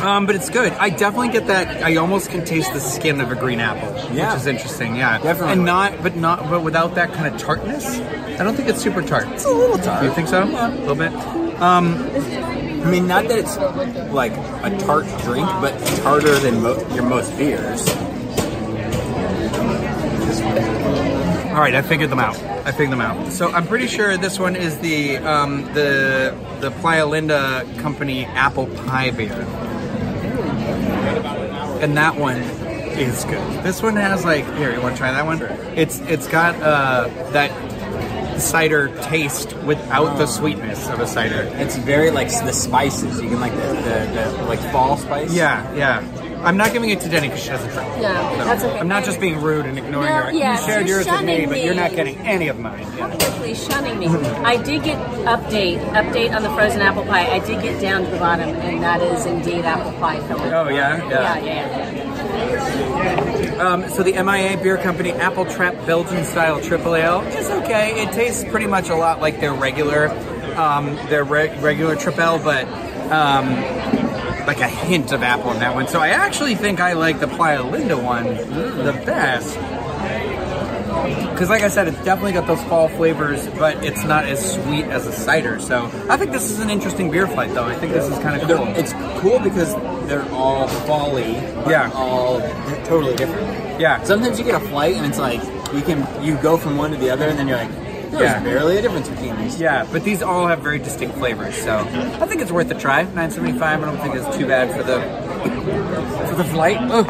Um, 0.00 0.26
but 0.26 0.34
it's 0.34 0.48
good. 0.50 0.72
I 0.72 0.90
definitely 0.90 1.28
get 1.28 1.46
that. 1.48 1.82
I 1.84 1.96
almost 1.96 2.30
can 2.30 2.44
taste 2.44 2.72
the 2.72 2.80
skin 2.80 3.20
of 3.20 3.30
a 3.30 3.36
green 3.36 3.60
apple, 3.60 3.88
Yeah. 4.14 4.32
which 4.32 4.40
is 4.40 4.46
interesting. 4.46 4.96
Yeah, 4.96 5.18
Definitely. 5.18 5.52
and 5.52 5.64
not, 5.64 6.02
but 6.02 6.16
not, 6.16 6.48
but 6.50 6.62
without 6.62 6.94
that 6.96 7.12
kind 7.12 7.32
of 7.32 7.40
tartness. 7.40 8.00
I 8.40 8.44
don't 8.44 8.54
think 8.56 8.68
it's 8.68 8.80
super 8.80 9.02
tart. 9.02 9.28
It's 9.28 9.44
a 9.44 9.50
little 9.50 9.78
tart. 9.78 10.02
You 10.04 10.10
think 10.12 10.28
so? 10.28 10.44
Yeah. 10.44 10.68
A 10.72 10.78
little 10.78 10.94
bit. 10.94 11.12
Um, 11.60 11.94
I 12.84 12.90
mean, 12.90 13.06
not 13.06 13.28
that 13.28 13.38
it's 13.38 13.56
like 14.12 14.32
a 14.32 14.76
tart 14.80 15.04
drink, 15.22 15.46
but 15.60 15.76
tarter 16.02 16.38
than 16.38 16.62
mo- 16.62 16.78
your 16.94 17.04
most 17.04 17.36
beers. 17.36 17.84
All 21.54 21.64
right, 21.64 21.74
I 21.74 21.82
figured 21.82 22.10
them 22.10 22.20
out. 22.20 22.36
I 22.64 22.70
figured 22.70 22.92
them 22.92 23.00
out. 23.00 23.32
So 23.32 23.50
I'm 23.50 23.66
pretty 23.66 23.88
sure 23.88 24.16
this 24.16 24.38
one 24.38 24.54
is 24.54 24.78
the 24.78 25.16
um, 25.18 25.64
the 25.74 26.36
the 26.60 26.70
Playalinda 26.70 27.78
Company 27.80 28.26
apple 28.26 28.66
pie 28.66 29.10
beer, 29.10 29.32
and 31.82 31.96
that 31.96 32.16
one 32.16 32.36
is 32.36 33.24
good. 33.24 33.64
This 33.64 33.82
one 33.82 33.96
has 33.96 34.24
like 34.24 34.44
here. 34.56 34.72
You 34.72 34.80
want 34.80 34.94
to 34.94 34.98
try 34.98 35.10
that 35.12 35.26
one? 35.26 35.42
It's 35.76 35.98
it's 36.00 36.28
got 36.28 36.54
uh, 36.62 37.08
that 37.32 37.50
cider 38.40 38.88
taste 39.02 39.54
without 39.64 40.16
the 40.16 40.26
sweetness 40.26 40.88
of 40.88 41.00
a 41.00 41.06
cider. 41.06 41.50
It's 41.54 41.76
very 41.76 42.10
like 42.10 42.28
the 42.28 42.52
spices. 42.52 43.20
You 43.20 43.30
can 43.30 43.40
like 43.40 43.54
the, 43.54 43.58
the, 43.58 44.36
the 44.36 44.44
like 44.44 44.60
fall 44.70 44.96
spice. 44.96 45.32
Yeah, 45.32 45.74
yeah. 45.74 46.02
I'm 46.44 46.56
not 46.56 46.72
giving 46.72 46.90
it 46.90 47.00
to 47.00 47.08
Denny 47.08 47.28
because 47.28 47.42
she 47.42 47.48
doesn't 47.50 47.70
drink. 47.70 47.88
No, 47.96 48.02
that's 48.44 48.62
okay. 48.64 48.78
I'm 48.78 48.88
not 48.88 49.04
just 49.04 49.20
being 49.20 49.40
rude 49.40 49.66
and 49.66 49.76
ignoring 49.78 50.08
No, 50.08 50.22
her. 50.22 50.32
yes, 50.32 50.60
you 50.60 50.66
shared 50.72 50.86
you're 50.88 50.96
yours 50.98 51.06
with 51.06 51.20
me, 51.22 51.26
shunning 51.34 51.48
but 51.48 51.62
you're 51.64 51.74
not 51.74 51.90
me. 51.90 51.96
getting 51.96 52.16
any 52.18 52.48
of 52.48 52.58
mine. 52.58 52.80
Yeah. 52.96 53.08
Publicly 53.08 53.54
shunning 53.54 53.98
me. 53.98 54.06
I 54.06 54.56
did 54.62 54.82
get 54.84 54.98
update 55.26 55.80
update 55.92 56.34
on 56.34 56.42
the 56.42 56.50
frozen 56.50 56.80
apple 56.80 57.04
pie. 57.04 57.26
I 57.30 57.38
did 57.40 57.60
get 57.62 57.80
down 57.80 58.04
to 58.04 58.10
the 58.10 58.18
bottom, 58.18 58.48
and 58.50 58.82
that 58.82 59.00
is 59.02 59.26
indeed 59.26 59.64
apple 59.64 59.92
pie 60.00 60.20
filling. 60.28 60.52
Oh 60.52 60.68
yeah, 60.68 61.08
yeah, 61.08 61.38
yeah. 61.38 61.84
yeah. 62.58 63.58
Um, 63.58 63.88
so 63.88 64.02
the 64.04 64.12
MIA 64.22 64.56
Beer 64.62 64.76
Company 64.78 65.10
Apple 65.12 65.44
Trap 65.44 65.74
Belgian 65.86 66.24
Style 66.24 66.60
Triple 66.60 66.94
Ale 66.94 67.22
is 67.22 67.50
okay. 67.50 68.00
It 68.02 68.12
tastes 68.12 68.44
pretty 68.44 68.66
much 68.68 68.88
a 68.88 68.94
lot 68.94 69.20
like 69.20 69.40
their 69.40 69.52
regular, 69.52 70.08
um, 70.56 70.94
their 71.08 71.24
re- 71.24 71.56
regular 71.58 71.96
Triple 71.96 72.38
but 72.38 72.66
um, 73.10 73.48
like 74.48 74.60
a 74.60 74.66
hint 74.66 75.12
of 75.12 75.22
apple 75.22 75.52
in 75.52 75.58
that 75.60 75.74
one. 75.74 75.86
So 75.88 76.00
I 76.00 76.08
actually 76.08 76.54
think 76.54 76.80
I 76.80 76.94
like 76.94 77.20
the 77.20 77.26
Playalinda 77.26 78.02
one 78.02 78.24
the 78.24 78.94
best. 79.04 79.54
Because, 81.30 81.50
like 81.50 81.62
I 81.62 81.68
said, 81.68 81.86
it's 81.86 82.02
definitely 82.02 82.32
got 82.32 82.46
those 82.46 82.62
fall 82.64 82.88
flavors, 82.88 83.46
but 83.58 83.84
it's 83.84 84.02
not 84.04 84.24
as 84.24 84.54
sweet 84.54 84.86
as 84.86 85.06
a 85.06 85.12
cider. 85.12 85.60
So 85.60 85.84
I 86.08 86.16
think 86.16 86.32
this 86.32 86.50
is 86.50 86.60
an 86.60 86.70
interesting 86.70 87.10
beer 87.10 87.28
flight, 87.28 87.52
though. 87.54 87.64
I 87.64 87.74
think 87.74 87.92
this 87.92 88.08
is 88.08 88.18
kind 88.20 88.40
of 88.40 88.48
cool. 88.48 88.66
It's 88.68 88.92
cool 89.20 89.38
because 89.38 89.74
they're 90.08 90.28
all 90.32 90.66
folly, 90.66 91.34
but 91.62 91.68
Yeah. 91.70 91.90
all 91.94 92.40
totally 92.86 93.14
different. 93.16 93.78
yeah, 93.80 94.02
Sometimes 94.02 94.38
you 94.38 94.44
get 94.46 94.60
a 94.60 94.66
flight 94.68 94.96
and 94.96 95.04
it's 95.06 95.18
like 95.18 95.40
you 95.74 95.82
can 95.82 96.04
you 96.24 96.34
go 96.38 96.56
from 96.56 96.76
one 96.78 96.90
to 96.90 96.96
the 96.96 97.10
other 97.10 97.26
and 97.28 97.38
then 97.38 97.46
you're 97.46 97.58
like, 97.58 97.70
there's 98.10 98.22
Yeah. 98.22 98.40
barely 98.40 98.78
a 98.78 98.82
difference 98.82 99.08
between 99.08 99.36
these. 99.38 99.60
Yeah, 99.60 99.86
but 99.92 100.04
these 100.04 100.22
all 100.22 100.46
have 100.46 100.60
very 100.60 100.78
distinct 100.78 101.16
flavors, 101.18 101.54
so 101.56 101.78
I 101.78 102.26
think 102.26 102.40
it's 102.42 102.52
worth 102.52 102.70
a 102.70 102.74
try. 102.74 103.02
Nine 103.14 103.30
seventy 103.30 103.58
five. 103.58 103.82
I 103.82 103.86
don't 103.86 103.98
think 103.98 104.14
it's 104.14 104.36
too 104.36 104.46
bad 104.46 104.70
for 104.76 104.82
the 104.82 105.00
for 106.28 106.34
the 106.36 106.44
flight. 106.44 106.78
Oh, 106.82 107.04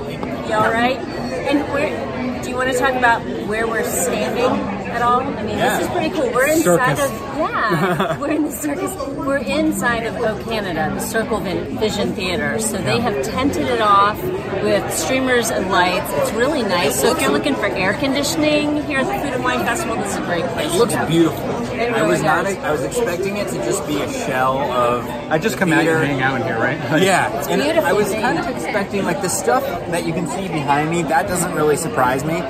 You 0.48 0.54
all 0.54 0.70
right? 0.70 0.96
And 0.98 1.60
where? 1.72 2.42
Do 2.42 2.50
you 2.50 2.56
want 2.56 2.70
to 2.72 2.78
talk 2.78 2.94
about 2.94 3.22
where 3.46 3.66
we're 3.66 3.84
standing 3.84 4.77
at 4.90 5.02
all? 5.02 5.20
I 5.20 5.42
mean, 5.42 5.58
Yeah. 5.58 5.78
this 5.78 5.86
is 5.88 5.92
pretty 5.94 6.10
cool. 6.10 6.30
We're 6.32 6.46
inside 6.46 6.96
Circus. 6.98 7.04
of 7.10 7.38
yeah, 7.38 8.18
we're 8.20 8.30
in 8.30 8.44
the 8.44 8.52
circus. 8.52 8.94
We're 9.16 9.36
inside 9.38 10.04
of 10.06 10.16
O 10.16 10.42
Canada, 10.44 10.90
the 10.94 11.00
Circle 11.00 11.40
Vision 11.40 12.14
Theater. 12.14 12.58
So 12.58 12.78
they 12.78 13.00
have 13.00 13.22
tented 13.24 13.66
it 13.68 13.80
off 13.80 14.20
with 14.62 14.92
streamers 14.92 15.50
and 15.50 15.70
lights. 15.70 16.10
It's 16.14 16.32
really 16.32 16.62
nice. 16.62 17.00
So 17.00 17.14
if 17.14 17.20
you're 17.20 17.30
looking 17.30 17.54
for 17.54 17.66
air 17.66 17.94
conditioning 17.94 18.82
here 18.84 18.98
at 19.00 19.06
the 19.06 19.22
Food 19.24 19.34
and 19.34 19.44
Wine 19.44 19.60
Festival, 19.60 19.96
this 19.96 20.10
is 20.12 20.16
a 20.16 20.22
great 20.22 20.44
place. 20.46 20.72
It 20.74 20.78
looks 20.78 20.92
to 20.94 20.98
go. 21.00 21.06
beautiful. 21.06 21.44
It 21.72 21.92
I 21.92 21.96
really 22.00 22.08
was 22.08 22.22
not. 22.22 22.46
I 22.46 22.72
was 22.72 22.82
expecting 22.82 23.36
it 23.36 23.48
to 23.48 23.54
just 23.64 23.86
be 23.86 24.00
a 24.00 24.12
shell 24.12 24.58
of. 24.72 25.06
I 25.30 25.38
just 25.38 25.56
come 25.58 25.72
out 25.72 25.82
theater. 25.82 25.98
and 25.98 26.06
hang 26.12 26.22
out 26.22 26.40
in 26.40 26.46
here, 26.46 26.58
right? 26.58 26.78
Yeah, 27.02 27.28
and 27.48 27.62
beautiful, 27.62 27.84
I 27.84 27.92
was 27.92 28.08
Dave. 28.10 28.22
kind 28.22 28.38
of 28.38 28.46
expecting 28.48 29.04
like 29.04 29.22
the 29.22 29.28
stuff 29.28 29.62
that 29.90 30.04
you 30.06 30.12
can 30.12 30.26
see 30.26 30.48
behind 30.48 30.90
me. 30.90 31.02
That 31.02 31.28
doesn't 31.28 31.54
really 31.54 31.76
surprise 31.76 32.24
me, 32.24 32.40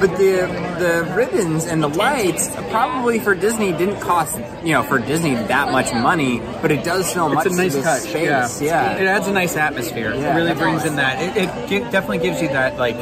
but 0.00 0.10
the 0.16 0.46
the 0.78 1.12
ribbons 1.14 1.66
and 1.66 1.82
the 1.82 1.88
lights 1.88 2.48
probably 2.70 3.18
for 3.20 3.34
Disney 3.34 3.72
didn't 3.72 4.00
cost 4.00 4.38
you 4.64 4.72
know 4.72 4.82
for 4.82 4.98
Disney 4.98 5.34
that 5.34 5.70
much 5.72 5.92
money, 5.92 6.40
but 6.62 6.70
it 6.72 6.82
does 6.84 7.10
so 7.12 7.28
much 7.28 7.46
It's 7.46 7.54
a 7.54 7.58
nice 7.58 7.74
to 7.74 7.82
touch. 7.82 8.02
space. 8.02 8.60
Yeah. 8.62 8.94
Yeah, 8.96 8.96
it 8.96 9.06
adds 9.06 9.26
a 9.28 9.32
nice 9.32 9.56
atmosphere. 9.56 10.14
Yeah, 10.14 10.32
it 10.32 10.36
really 10.36 10.54
brings 10.54 10.82
does. 10.82 10.90
in 10.90 10.96
that. 10.96 11.20
It, 11.36 11.42
it 11.44 11.68
gi- 11.68 11.90
definitely 11.90 12.18
gives 12.18 12.40
you 12.42 12.48
that 12.48 12.78
like 12.78 12.96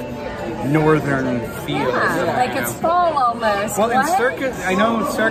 northern 0.66 1.40
feel. 1.64 1.78
Yeah, 1.78 2.34
like 2.36 2.54
you 2.54 2.60
it's 2.62 2.72
know? 2.74 2.78
fall 2.88 3.16
almost. 3.16 3.78
Well, 3.78 3.90
in 3.90 3.98
What? 3.98 4.18
circus, 4.18 4.64
I 4.64 4.74
know 4.74 5.08
cir- 5.10 5.30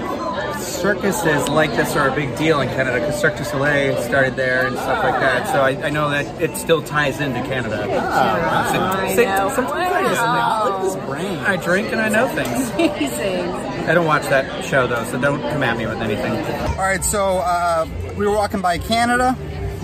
circuses 0.77 1.47
like 1.49 1.71
this 1.71 1.95
are 1.95 2.09
a 2.09 2.15
big 2.15 2.35
deal 2.37 2.61
in 2.61 2.67
Canada 2.69 2.99
because 2.99 3.19
Cirque 3.19 3.37
du 3.37 3.43
Soleil 3.43 3.99
started 4.03 4.35
there 4.35 4.67
and 4.67 4.75
stuff 4.77 5.03
like 5.03 5.19
that. 5.19 5.47
So 5.47 5.61
I, 5.61 5.87
I 5.87 5.89
know 5.89 6.09
that 6.09 6.41
it 6.41 6.55
still 6.57 6.81
ties 6.81 7.19
into 7.19 7.41
Canada. 7.41 7.83
So- 7.83 7.89
I 7.99 9.13
say- 9.15 9.25
know. 9.25 9.49
sometimes 9.53 9.93
I 9.95 10.01
just- 10.03 10.21
Wow. 10.21 10.63
Look 10.65 10.73
at 10.73 10.83
this 10.83 10.95
brain. 11.05 11.37
I 11.39 11.55
drink 11.57 11.91
and 11.91 12.01
I 12.01 12.09
know 12.09 12.27
things. 12.29 12.69
Amazing. 12.71 13.49
I 13.87 13.93
don't 13.93 14.05
watch 14.05 14.23
that 14.23 14.63
show 14.65 14.87
though, 14.87 15.03
so 15.05 15.19
don't 15.19 15.41
come 15.41 15.63
at 15.63 15.77
me 15.77 15.85
with 15.87 15.97
anything. 16.01 16.31
All 16.71 16.77
right, 16.77 17.03
so 17.03 17.37
uh, 17.37 17.87
we 18.17 18.25
were 18.27 18.33
walking 18.35 18.61
by 18.61 18.77
Canada, 18.77 19.35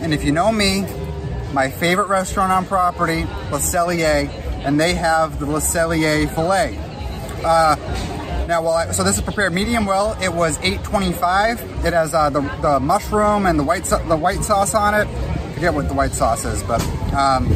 and 0.02 0.14
if 0.14 0.24
you 0.24 0.32
know 0.32 0.52
me, 0.52 0.86
my 1.54 1.70
favorite 1.70 2.08
restaurant 2.08 2.52
on 2.52 2.66
property, 2.66 3.22
Le 3.52 3.60
Cellier, 3.60 4.28
and 4.66 4.80
they 4.80 4.94
have 4.96 5.40
the 5.40 5.46
Le 5.46 5.60
Cellier 5.60 6.28
filet. 6.34 6.78
Uh, 7.46 7.76
now, 8.48 8.62
well, 8.62 8.74
I, 8.74 8.92
so 8.92 9.04
this 9.04 9.18
is 9.18 9.22
prepared 9.22 9.54
medium 9.54 9.86
well. 9.86 10.18
It 10.22 10.34
was 10.34 10.58
8.25. 10.60 11.86
It 11.86 11.94
has 11.94 12.14
uh, 12.14 12.30
the, 12.30 12.42
the 12.62 12.80
mushroom 12.80 13.46
and 13.46 13.58
the 13.58 13.64
white 13.64 13.86
the 13.86 14.18
white 14.18 14.44
sauce 14.44 14.74
on 14.74 14.94
it. 14.94 15.08
I 15.08 15.54
forget 15.54 15.74
what 15.74 15.88
the 15.88 15.94
white 15.94 16.12
sauce 16.12 16.46
is, 16.46 16.62
but 16.64 16.82
um, 17.14 17.48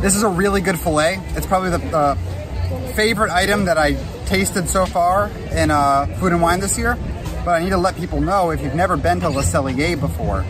this 0.00 0.14
is 0.14 0.22
a 0.22 0.28
really 0.28 0.60
good 0.60 0.78
filet. 0.78 1.18
It's 1.30 1.46
probably 1.46 1.70
the, 1.70 1.78
the 1.78 2.92
favorite 2.94 3.30
item 3.30 3.64
that 3.64 3.78
I 3.78 3.94
tasted 4.26 4.68
so 4.68 4.86
far 4.86 5.28
in 5.50 5.70
uh, 5.70 6.06
Food 6.18 6.32
and 6.32 6.42
Wine 6.42 6.60
this 6.60 6.78
year. 6.78 6.96
But 7.44 7.50
I 7.52 7.62
need 7.62 7.70
to 7.70 7.76
let 7.76 7.96
people 7.96 8.20
know 8.20 8.50
if 8.50 8.62
you've 8.62 8.74
never 8.74 8.96
been 8.96 9.20
to 9.20 9.28
Le 9.28 9.42
Cellier 9.42 9.98
before, 9.98 10.44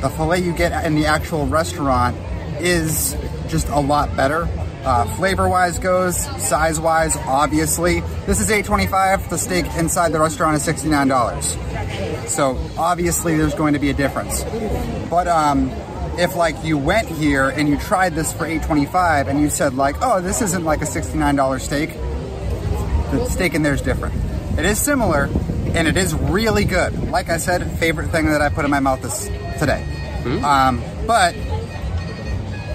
the 0.00 0.08
filet 0.10 0.40
you 0.40 0.52
get 0.52 0.84
in 0.84 0.94
the 0.94 1.06
actual 1.06 1.46
restaurant 1.46 2.16
is 2.60 3.16
just 3.48 3.68
a 3.68 3.80
lot 3.80 4.14
better. 4.16 4.48
Uh, 4.88 5.04
flavor-wise 5.16 5.78
goes, 5.78 6.16
size-wise, 6.42 7.14
obviously. 7.26 8.00
This 8.24 8.40
is 8.40 8.48
$8.25. 8.48 9.28
The 9.28 9.36
steak 9.36 9.66
inside 9.76 10.12
the 10.12 10.18
restaurant 10.18 10.56
is 10.56 10.66
$69. 10.66 12.26
So 12.26 12.58
obviously 12.78 13.36
there's 13.36 13.54
going 13.54 13.74
to 13.74 13.78
be 13.78 13.90
a 13.90 13.92
difference. 13.92 14.44
But 15.10 15.28
um, 15.28 15.68
if 16.16 16.36
like 16.36 16.64
you 16.64 16.78
went 16.78 17.06
here 17.06 17.50
and 17.50 17.68
you 17.68 17.76
tried 17.76 18.14
this 18.14 18.32
for 18.32 18.46
$8.25 18.46 19.28
and 19.28 19.42
you 19.42 19.50
said 19.50 19.74
like, 19.74 19.96
oh, 20.00 20.22
this 20.22 20.40
isn't 20.40 20.64
like 20.64 20.80
a 20.80 20.86
$69 20.86 21.60
steak, 21.60 21.92
the 23.10 23.26
steak 23.26 23.52
in 23.52 23.62
there 23.62 23.74
is 23.74 23.82
different. 23.82 24.14
It 24.58 24.64
is 24.64 24.80
similar 24.80 25.24
and 25.74 25.86
it 25.86 25.98
is 25.98 26.14
really 26.14 26.64
good. 26.64 27.10
Like 27.10 27.28
I 27.28 27.36
said, 27.36 27.78
favorite 27.78 28.08
thing 28.08 28.24
that 28.24 28.40
I 28.40 28.48
put 28.48 28.64
in 28.64 28.70
my 28.70 28.80
mouth 28.80 29.02
this 29.02 29.26
today. 29.58 29.84
Um, 30.42 30.82
but 31.06 31.34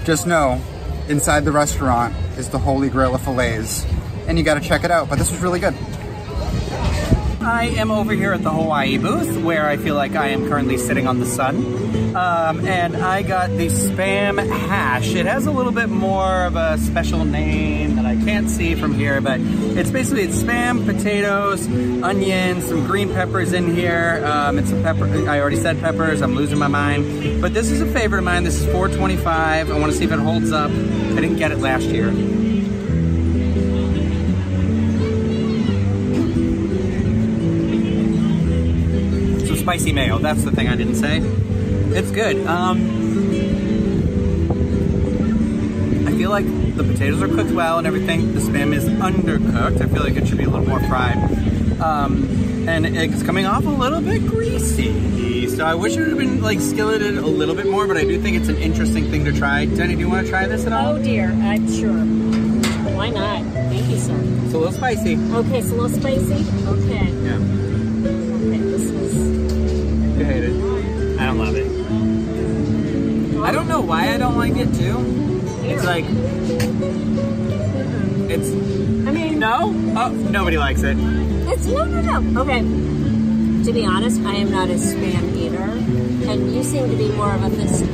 just 0.04 0.28
know, 0.28 0.62
inside 1.08 1.44
the 1.44 1.52
restaurant 1.52 2.14
is 2.38 2.48
the 2.48 2.58
holy 2.58 2.88
grail 2.88 3.14
of 3.14 3.22
fillets, 3.22 3.84
and 4.26 4.38
you 4.38 4.44
got 4.44 4.54
to 4.54 4.60
check 4.60 4.84
it 4.84 4.90
out. 4.90 5.08
But 5.08 5.18
this 5.18 5.30
was 5.30 5.40
really 5.40 5.60
good. 5.60 5.74
I 7.44 7.66
am 7.76 7.90
over 7.90 8.14
here 8.14 8.32
at 8.32 8.42
the 8.42 8.50
Hawaii 8.50 8.96
booth 8.96 9.36
where 9.42 9.68
I 9.68 9.76
feel 9.76 9.94
like 9.94 10.14
I 10.14 10.28
am 10.28 10.48
currently 10.48 10.78
sitting 10.78 11.06
on 11.06 11.20
the 11.20 11.26
sun. 11.26 11.56
Um, 12.16 12.64
and 12.66 12.96
I 12.96 13.22
got 13.22 13.50
the 13.50 13.66
Spam 13.66 14.38
Hash. 14.48 15.14
It 15.14 15.26
has 15.26 15.46
a 15.46 15.50
little 15.50 15.72
bit 15.72 15.90
more 15.90 16.46
of 16.46 16.56
a 16.56 16.78
special 16.78 17.26
name 17.26 17.96
that 17.96 18.06
I 18.06 18.16
can't 18.16 18.48
see 18.48 18.74
from 18.74 18.94
here, 18.94 19.20
but 19.20 19.40
it's 19.40 19.90
basically 19.90 20.22
it's 20.22 20.42
Spam, 20.42 20.86
potatoes, 20.86 21.66
onions, 22.02 22.66
some 22.66 22.86
green 22.86 23.12
peppers 23.12 23.52
in 23.52 23.74
here. 23.74 24.24
Um, 24.24 24.58
it's 24.58 24.70
some 24.70 24.82
pepper. 24.82 25.06
I 25.28 25.38
already 25.38 25.56
said 25.56 25.78
peppers. 25.80 26.22
I'm 26.22 26.34
losing 26.34 26.58
my 26.58 26.68
mind. 26.68 27.42
But 27.42 27.52
this 27.52 27.70
is 27.70 27.82
a 27.82 27.86
favorite 27.86 28.20
of 28.20 28.24
mine. 28.24 28.44
This 28.44 28.58
is 28.58 28.66
4.25. 28.68 29.26
I 29.26 29.64
want 29.78 29.92
to 29.92 29.98
see 29.98 30.04
if 30.04 30.12
it 30.12 30.18
holds 30.18 30.50
up. 30.50 30.70
I 30.70 31.20
didn't 31.20 31.36
get 31.36 31.52
it 31.52 31.58
last 31.58 31.84
year. 31.84 32.33
Spicy 39.74 39.92
mayo. 39.92 40.18
That's 40.18 40.44
the 40.44 40.52
thing 40.52 40.68
I 40.68 40.76
didn't 40.76 40.94
say. 40.94 41.18
It's 41.18 42.12
good. 42.12 42.46
Um, 42.46 42.78
I 46.06 46.12
feel 46.12 46.30
like 46.30 46.46
the 46.76 46.84
potatoes 46.84 47.20
are 47.20 47.26
cooked 47.26 47.50
well 47.50 47.78
and 47.78 47.86
everything. 47.86 48.34
The 48.34 48.40
spam 48.40 48.72
is 48.72 48.84
undercooked. 48.84 49.80
I 49.80 49.86
feel 49.86 50.04
like 50.04 50.14
it 50.14 50.28
should 50.28 50.38
be 50.38 50.44
a 50.44 50.48
little 50.48 50.68
more 50.68 50.78
fried. 50.82 51.16
Um, 51.80 52.68
and 52.68 52.86
it's 52.86 53.24
coming 53.24 53.46
off 53.46 53.66
a 53.66 53.68
little 53.68 54.00
bit 54.00 54.24
greasy. 54.28 55.48
So 55.48 55.66
I 55.66 55.74
wish 55.74 55.96
it 55.96 56.00
would 56.00 56.10
have 56.10 56.18
been 56.18 56.40
like 56.40 56.58
skilleted 56.58 57.18
a 57.18 57.26
little 57.26 57.56
bit 57.56 57.66
more, 57.66 57.88
but 57.88 57.96
I 57.96 58.04
do 58.04 58.20
think 58.22 58.36
it's 58.36 58.48
an 58.48 58.58
interesting 58.58 59.10
thing 59.10 59.24
to 59.24 59.32
try. 59.32 59.66
Jenny, 59.66 59.94
do 59.94 60.00
you 60.00 60.08
want 60.08 60.24
to 60.24 60.30
try 60.30 60.46
this 60.46 60.66
at 60.66 60.72
all? 60.72 60.94
Oh 60.94 61.02
dear, 61.02 61.32
I'm 61.32 61.66
sure. 61.66 61.98
Why 62.94 63.10
not? 63.10 63.42
Thank 63.52 63.90
you, 63.90 63.98
sir. 63.98 64.16
It's 64.44 64.54
a 64.54 64.58
little 64.58 64.72
spicy. 64.72 65.16
Okay, 65.16 65.58
it's 65.58 65.70
a 65.70 65.74
little 65.74 65.88
spicy. 65.88 66.44
Okay. 66.68 67.10
Yeah. 67.24 67.63
I 73.44 73.52
don't 73.52 73.68
know 73.68 73.80
why 73.80 74.12
I 74.12 74.16
don't 74.16 74.36
like 74.36 74.54
it 74.56 74.72
too. 74.74 74.96
It's 75.64 75.84
like 75.84 76.04
it's 78.30 78.48
I 79.06 79.10
mean, 79.12 79.38
no. 79.38 79.72
Oh, 79.96 80.08
nobody 80.30 80.56
likes 80.58 80.82
it. 80.82 80.96
It's 80.98 81.66
no, 81.66 81.84
no, 81.84 82.18
no. 82.20 82.40
Okay. 82.42 82.60
To 83.64 83.72
be 83.72 83.84
honest, 83.84 84.20
I 84.22 84.34
am 84.36 84.50
not 84.50 84.68
a 84.68 84.74
spam 84.74 85.34
eater, 85.36 85.62
and 86.30 86.54
you 86.54 86.62
seem 86.62 86.90
to 86.90 86.96
be 86.96 87.08
more 87.12 87.32
of 87.34 87.42
a 87.42 87.50
fish. 87.50 87.88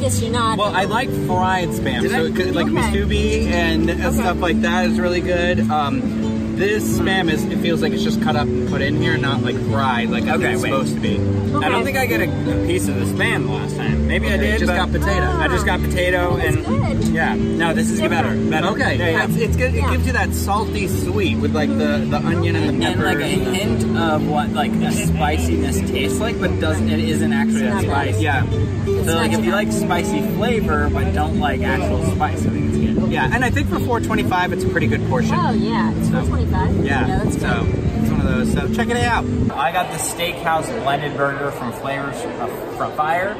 Yes, 0.00 0.20
you're 0.20 0.30
not. 0.32 0.58
Well, 0.58 0.74
I 0.74 0.84
like 0.84 1.08
fried 1.26 1.68
spam, 1.70 2.02
Did 2.02 2.10
so 2.10 2.24
it 2.26 2.36
could, 2.36 2.54
like 2.54 2.66
Okay. 2.66 2.74
musubi 2.76 3.46
and 3.46 3.90
uh, 3.90 4.12
stuff 4.12 4.38
like 4.40 4.60
that 4.62 4.86
is 4.86 5.00
really 5.00 5.20
good. 5.20 5.60
Um, 5.70 6.56
this 6.56 6.98
spam 6.98 7.30
is 7.32 7.44
it 7.44 7.58
feels 7.58 7.80
like 7.82 7.92
it's 7.92 8.04
just 8.04 8.22
cut 8.22 8.36
up 8.36 8.46
and 8.46 8.68
put 8.68 8.82
in 8.82 8.96
here, 9.00 9.16
not 9.16 9.42
like 9.42 9.56
fried 9.70 10.10
like 10.10 10.24
Okay, 10.24 10.52
it's 10.52 10.62
wait. 10.62 10.70
supposed 10.70 10.94
to 10.94 11.00
be. 11.00 11.14
I 11.56 11.68
don't 11.68 11.84
think 11.84 11.96
I 11.96 12.06
got 12.06 12.20
a, 12.20 12.24
a 12.62 12.66
piece 12.66 12.86
of 12.88 12.96
the 12.96 13.04
spam 13.06 13.48
last 13.48 13.73
time. 13.88 14.06
Maybe 14.08 14.26
I 14.28 14.34
Okay, 14.34 14.50
did. 14.52 14.58
just 14.60 14.70
but 14.70 14.76
got 14.76 14.92
potato. 14.92 15.22
I 15.30 15.48
just 15.48 15.66
got 15.66 15.80
potato 15.80 16.36
That's 16.36 16.56
and 16.56 16.64
good. 16.66 17.08
yeah. 17.08 17.34
No, 17.34 17.72
this 17.74 17.90
is 17.90 18.00
better. 18.00 18.14
Different. 18.30 18.50
Better. 18.50 18.66
Okay, 18.68 18.96
Yeah, 18.98 19.08
yeah. 19.10 19.24
It's, 19.24 19.36
it's 19.36 19.56
good. 19.56 19.74
It 19.74 19.80
gives 19.90 20.06
you 20.06 20.12
that 20.12 20.32
salty 20.34 20.88
sweet 20.88 21.36
with 21.36 21.54
like 21.54 21.68
the 21.70 22.06
the 22.08 22.16
onion 22.18 22.56
and 22.56 22.80
the 22.80 22.84
pepper 22.86 23.06
and 23.06 23.20
like 23.20 23.24
a 23.24 23.28
hint 23.28 23.96
of 23.96 24.26
what 24.28 24.50
like 24.50 24.72
the 24.80 24.90
spiciness 24.90 25.78
tastes 25.90 26.18
like, 26.20 26.38
but 26.40 26.58
doesn't 26.60 26.88
it 26.88 26.98
isn't 27.00 27.32
actually 27.32 27.62
It's 27.64 27.74
that 27.74 27.84
not 27.84 27.94
bad. 27.94 28.08
spice. 28.14 28.20
Yeah. 28.20 28.44
It's 28.50 29.08
So 29.08 29.16
like 29.16 29.32
if 29.32 29.44
you 29.44 29.52
like 29.52 29.70
spicy 29.72 30.20
flavor 30.36 30.88
but 30.90 31.12
don't 31.12 31.38
like 31.40 31.60
actual 31.62 32.04
spice, 32.14 32.40
I 32.46 32.50
think 32.50 32.74
it's 32.74 33.00
good. 33.00 33.10
yeah, 33.12 33.30
and 33.32 33.44
I 33.44 33.50
think 33.50 33.68
for 33.68 33.78
425, 33.78 34.52
it's 34.52 34.64
a 34.64 34.68
pretty 34.68 34.86
good 34.86 35.06
portion. 35.08 35.34
Oh 35.34 35.52
yeah, 35.52 35.92
it's 35.94 36.08
So, 36.08 36.24
425. 36.24 36.84
Yeah, 36.84 37.06
yeah, 37.06 37.24
that's 37.24 37.40
so 37.40 37.64
good. 37.64 37.74
it's 38.02 38.10
one 38.10 38.20
of 38.20 38.26
those. 38.26 38.52
So 38.52 38.72
check 38.74 38.88
it 38.88 38.96
out. 38.98 39.24
I 39.52 39.72
got 39.72 39.90
the 39.92 39.98
steakhouse 39.98 40.66
blended 40.82 41.16
burger 41.16 41.50
from 41.52 41.72
Flavors 41.72 42.16
uh, 42.16 42.46
from 42.76 42.92
Fire. 42.96 43.34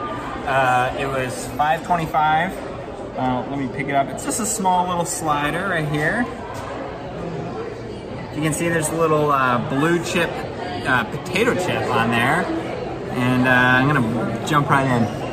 Uh, 0.46 0.94
it 0.98 1.06
was 1.06 1.32
5.25. 1.56 2.52
Uh, 3.16 3.46
let 3.48 3.58
me 3.58 3.66
pick 3.68 3.88
it 3.88 3.94
up. 3.94 4.08
It's 4.08 4.24
just 4.24 4.40
a 4.40 4.46
small 4.46 4.86
little 4.88 5.06
slider 5.06 5.68
right 5.68 5.88
here. 5.88 6.20
You 8.34 8.42
can 8.42 8.52
see 8.52 8.68
there's 8.68 8.88
a 8.88 8.96
little 8.96 9.32
uh, 9.32 9.66
blue 9.70 10.04
chip 10.04 10.28
uh, 10.86 11.04
potato 11.04 11.54
chip 11.54 11.88
on 11.90 12.10
there, 12.10 12.44
and 13.12 13.48
uh, 13.48 13.50
I'm 13.50 13.86
gonna 13.88 14.46
jump 14.46 14.68
right 14.68 14.86
in. 14.86 15.24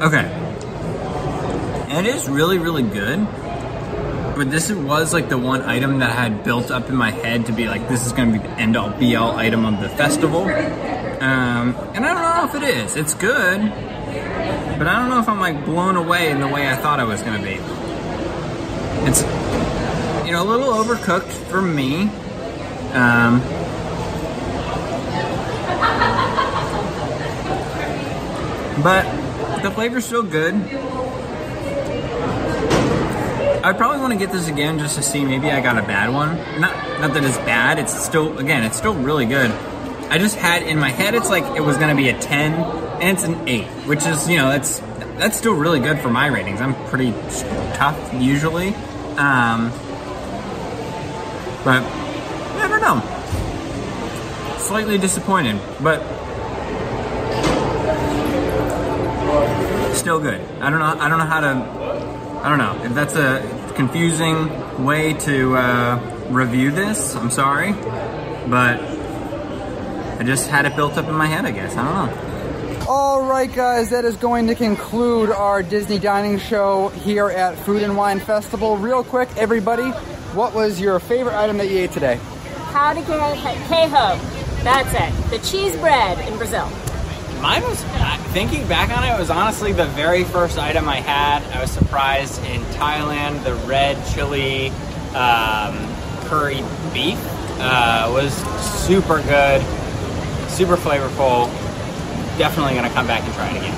Okay. 0.00 0.38
It 1.98 2.06
is 2.06 2.28
really, 2.28 2.58
really 2.58 2.84
good. 2.84 3.26
But 4.38 4.52
this 4.52 4.70
was 4.70 5.12
like 5.12 5.28
the 5.28 5.36
one 5.36 5.62
item 5.62 5.98
that 5.98 6.10
I 6.10 6.14
had 6.28 6.44
built 6.44 6.70
up 6.70 6.88
in 6.88 6.94
my 6.94 7.10
head 7.10 7.46
to 7.46 7.52
be 7.52 7.66
like, 7.66 7.88
this 7.88 8.06
is 8.06 8.12
going 8.12 8.32
to 8.32 8.38
be 8.38 8.46
the 8.46 8.54
end 8.54 8.76
all 8.76 8.90
be 8.90 9.16
all 9.16 9.36
item 9.36 9.64
of 9.64 9.80
the 9.80 9.88
festival. 9.88 10.42
Um, 10.42 11.74
and 11.92 12.06
I 12.06 12.14
don't 12.14 12.52
know 12.54 12.58
if 12.60 12.62
it 12.62 12.76
is. 12.76 12.94
It's 12.94 13.14
good. 13.14 13.60
But 14.78 14.86
I 14.86 15.00
don't 15.00 15.10
know 15.10 15.18
if 15.18 15.28
I'm 15.28 15.40
like 15.40 15.64
blown 15.64 15.96
away 15.96 16.30
in 16.30 16.38
the 16.38 16.46
way 16.46 16.70
I 16.70 16.76
thought 16.76 17.00
I 17.00 17.02
was 17.02 17.20
going 17.20 17.36
to 17.36 17.44
be. 17.44 17.54
It's, 19.08 19.22
you 20.24 20.30
know, 20.30 20.44
a 20.44 20.48
little 20.48 20.72
overcooked 20.72 21.32
for 21.50 21.60
me. 21.60 22.02
Um, 22.92 23.40
but 28.84 29.62
the 29.64 29.72
flavor's 29.72 30.04
still 30.04 30.22
good. 30.22 30.54
I'd 33.64 33.76
probably 33.76 33.98
want 34.00 34.12
to 34.12 34.18
get 34.18 34.30
this 34.30 34.48
again 34.48 34.78
just 34.78 34.96
to 34.96 35.02
see 35.02 35.24
maybe 35.24 35.50
I 35.50 35.60
got 35.60 35.78
a 35.78 35.82
bad 35.82 36.12
one. 36.12 36.36
Not 36.60 37.00
not 37.00 37.14
that 37.14 37.24
it's 37.24 37.38
bad. 37.38 37.78
It's 37.78 38.04
still 38.04 38.38
again, 38.38 38.64
it's 38.64 38.76
still 38.76 38.94
really 38.94 39.26
good. 39.26 39.50
I 40.10 40.18
just 40.18 40.36
had 40.36 40.62
in 40.62 40.78
my 40.78 40.90
head 40.90 41.14
it's 41.14 41.28
like 41.28 41.44
it 41.56 41.60
was 41.60 41.76
gonna 41.76 41.96
be 41.96 42.08
a 42.08 42.18
ten, 42.18 42.54
and 42.54 43.16
it's 43.16 43.24
an 43.24 43.48
eight, 43.48 43.66
which 43.86 44.06
is 44.06 44.28
you 44.28 44.36
know 44.36 44.48
that's 44.48 44.78
that's 45.18 45.36
still 45.36 45.54
really 45.54 45.80
good 45.80 45.98
for 45.98 46.08
my 46.08 46.26
ratings. 46.26 46.60
I'm 46.60 46.74
pretty 46.86 47.10
tough 47.74 47.98
usually, 48.14 48.68
um, 49.16 49.70
but 51.64 51.82
I 51.82 52.68
don't 52.68 52.80
know. 52.80 54.56
Slightly 54.58 54.98
disappointed, 54.98 55.60
but 55.82 56.00
still 59.94 60.20
good. 60.20 60.40
I 60.60 60.70
don't 60.70 60.78
know. 60.78 60.96
I 60.98 61.08
don't 61.08 61.18
know 61.18 61.26
how 61.26 61.40
to. 61.40 61.97
I 62.42 62.48
don't 62.48 62.58
know 62.58 62.84
if 62.84 62.94
that's 62.94 63.14
a 63.16 63.72
confusing 63.74 64.84
way 64.84 65.14
to 65.14 65.56
uh, 65.56 66.26
review 66.30 66.70
this. 66.70 67.14
I'm 67.16 67.30
sorry, 67.30 67.72
but 67.72 68.80
I 68.80 70.22
just 70.24 70.48
had 70.48 70.64
it 70.66 70.76
built 70.76 70.96
up 70.96 71.06
in 71.06 71.14
my 71.14 71.26
head. 71.26 71.44
I 71.44 71.50
guess 71.50 71.76
I 71.76 71.84
don't 71.84 72.06
know. 72.06 72.84
All 72.88 73.22
right, 73.22 73.52
guys, 73.52 73.90
that 73.90 74.04
is 74.04 74.16
going 74.16 74.46
to 74.46 74.54
conclude 74.54 75.30
our 75.30 75.62
Disney 75.62 75.98
dining 75.98 76.38
show 76.38 76.88
here 76.88 77.28
at 77.28 77.58
Food 77.58 77.82
and 77.82 77.96
Wine 77.96 78.18
Festival. 78.18 78.76
Real 78.76 79.04
quick, 79.04 79.28
everybody, 79.36 79.90
what 80.32 80.54
was 80.54 80.80
your 80.80 80.98
favorite 80.98 81.34
item 81.34 81.58
that 81.58 81.68
you 81.68 81.78
ate 81.78 81.92
today? 81.92 82.18
How 82.70 82.94
to 82.94 83.00
get 83.00 83.08
queijo. 83.08 84.18
That's 84.62 84.94
it. 84.94 85.30
The 85.30 85.38
cheese 85.46 85.76
bread 85.76 86.18
in 86.26 86.38
Brazil. 86.38 86.68
Mine 87.40 87.62
was 87.62 87.82
uh, 87.84 88.16
thinking 88.32 88.66
back 88.66 88.90
on 88.96 89.04
it. 89.04 89.14
It 89.14 89.18
was 89.18 89.30
honestly 89.30 89.72
the 89.72 89.86
very 89.86 90.24
first 90.24 90.58
item 90.58 90.88
I 90.88 90.96
had. 90.96 91.42
I 91.56 91.60
was 91.60 91.70
surprised 91.70 92.42
in 92.44 92.60
Thailand. 92.72 93.44
The 93.44 93.54
red 93.66 93.96
chili 94.12 94.70
um, 95.14 95.76
curry 96.26 96.62
beef 96.92 97.18
uh, 97.60 98.10
was 98.12 98.34
super 98.60 99.22
good, 99.22 99.62
super 100.48 100.76
flavorful. 100.76 101.46
Definitely 102.38 102.74
gonna 102.74 102.90
come 102.90 103.06
back 103.06 103.22
and 103.22 103.32
try 103.34 103.50
it 103.50 103.56
again. 103.58 103.74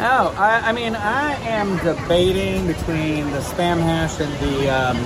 Oh, 0.00 0.34
I, 0.36 0.68
I 0.68 0.72
mean, 0.72 0.94
I 0.94 1.34
am 1.48 1.76
debating 1.78 2.66
between 2.66 3.30
the 3.30 3.38
spam 3.38 3.80
hash 3.80 4.20
and 4.20 4.32
the 4.40 4.68
um, 4.68 4.96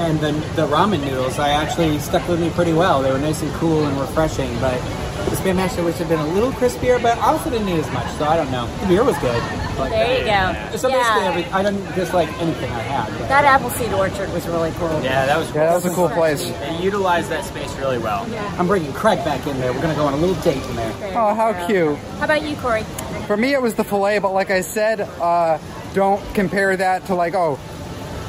and 0.00 0.18
the, 0.20 0.32
the 0.56 0.66
ramen 0.66 1.00
noodles. 1.04 1.38
I 1.38 1.50
actually 1.50 1.98
stuck 1.98 2.26
with 2.28 2.40
me 2.40 2.50
pretty 2.50 2.72
well. 2.72 3.02
They 3.02 3.12
were 3.12 3.18
nice 3.18 3.42
and 3.42 3.52
cool 3.54 3.86
and 3.86 3.98
refreshing, 3.98 4.52
but 4.58 4.80
the 5.30 5.36
spam 5.36 5.56
hash 5.56 5.76
I 5.78 5.82
wish 5.82 5.96
had 5.96 6.08
been 6.08 6.18
a 6.20 6.26
little 6.28 6.52
crispier, 6.52 7.00
but 7.02 7.16
I 7.18 7.26
also 7.32 7.50
didn't 7.50 7.66
need 7.66 7.78
as 7.80 7.90
much, 7.92 8.06
so 8.12 8.24
I 8.24 8.36
don't 8.36 8.50
know. 8.50 8.66
The 8.82 8.86
beer 8.86 9.04
was 9.04 9.16
good. 9.18 9.42
Like, 9.78 9.90
There 9.90 10.18
you 10.20 10.24
go. 10.24 10.76
So 10.76 10.88
basically, 10.88 10.92
Yeah. 11.22 11.28
every, 11.28 11.44
I 11.46 11.62
didn't 11.62 11.94
dislike 11.94 12.28
anything 12.40 12.70
I 12.70 12.80
had. 12.80 13.18
but- 13.18 13.28
That 13.28 13.44
Appleseed 13.44 13.92
Orchard 13.92 14.32
was 14.32 14.46
really 14.46 14.70
cool. 14.78 15.00
Yeah, 15.02 15.26
that 15.26 15.36
was. 15.36 15.48
Yeah, 15.54 15.66
that 15.66 15.74
was 15.74 15.86
a 15.86 15.90
cool 15.94 16.08
place. 16.10 16.48
They 16.48 16.76
utilized 16.80 17.28
that 17.30 17.44
space 17.44 17.74
really 17.76 17.98
well. 17.98 18.26
Yeah. 18.30 18.48
I'm 18.58 18.66
bringing 18.66 18.92
Craig 18.92 19.18
back 19.24 19.46
in 19.46 19.58
there. 19.60 19.72
We're 19.72 19.82
going 19.82 19.94
to 19.94 20.00
go 20.00 20.06
on 20.06 20.12
a 20.14 20.16
little 20.16 20.36
date 20.42 20.62
in 20.62 20.76
there. 20.76 20.92
Oh, 21.16 21.34
how 21.34 21.66
cute. 21.66 21.96
How 22.18 22.24
about 22.24 22.42
you, 22.42 22.56
Corey? 22.56 22.84
For 23.26 23.36
me, 23.36 23.52
it 23.52 23.60
was 23.62 23.74
the 23.74 23.84
filet, 23.84 24.18
but 24.20 24.32
like 24.32 24.50
I 24.50 24.60
said, 24.60 25.00
uh, 25.00 25.58
don't 25.94 26.22
compare 26.34 26.76
that 26.76 27.06
to 27.06 27.14
like, 27.14 27.34
oh, 27.34 27.58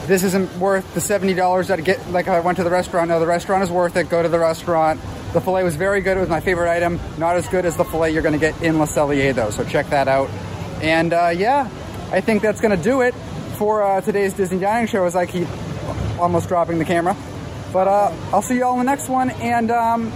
this 0.08 0.24
isn't 0.24 0.56
worth 0.58 0.94
the 0.94 1.02
seventy 1.02 1.34
dollars 1.34 1.68
that 1.70 1.80
I 1.80 1.82
get. 1.82 2.12
Like 2.12 2.28
I 2.28 2.40
went 2.40 2.58
to 2.58 2.64
the 2.64 2.70
restaurant. 2.70 3.10
No, 3.10 3.20
the 3.20 3.26
restaurant 3.26 3.64
is 3.64 3.72
worth 3.72 3.96
it. 3.98 4.08
Go 4.08 4.22
to 4.22 4.30
the 4.30 4.38
restaurant. 4.40 5.00
The 5.36 5.42
filet 5.42 5.66
was 5.66 5.76
very 5.76 6.00
good. 6.00 6.16
It 6.16 6.22
was 6.22 6.30
my 6.30 6.40
favorite 6.40 6.72
item. 6.72 6.98
Not 7.18 7.36
as 7.36 7.46
good 7.50 7.66
as 7.66 7.76
the 7.76 7.84
filet 7.84 8.12
you're 8.12 8.22
going 8.22 8.40
to 8.40 8.40
get 8.40 8.62
in 8.64 8.80
Le 8.80 8.86
Cellier, 8.86 9.36
though. 9.36 9.50
So 9.50 9.66
check 9.66 9.90
that 9.90 10.08
out. 10.08 10.30
And 10.82 11.12
uh, 11.12 11.34
yeah, 11.36 11.70
I 12.10 12.22
think 12.22 12.42
that's 12.42 12.62
going 12.62 12.76
to 12.76 12.82
do 12.82 13.02
it 13.02 13.14
for 13.58 13.84
uh, 13.84 14.00
today's 14.00 14.32
Disney 14.32 14.60
Dining 14.60 14.88
Show. 14.88 15.04
As 15.04 15.14
I 15.14 15.26
keep 15.26 15.50
almost 16.18 16.48
dropping 16.48 16.80
the 16.80 16.86
camera, 16.86 17.18
but 17.74 17.86
uh, 17.86 18.16
I'll 18.32 18.42
see 18.42 18.56
you 18.56 18.64
all 18.64 18.80
in 18.80 18.86
the 18.86 18.86
next 18.86 19.10
one. 19.10 19.30
And 19.30 19.72
um, 19.72 20.14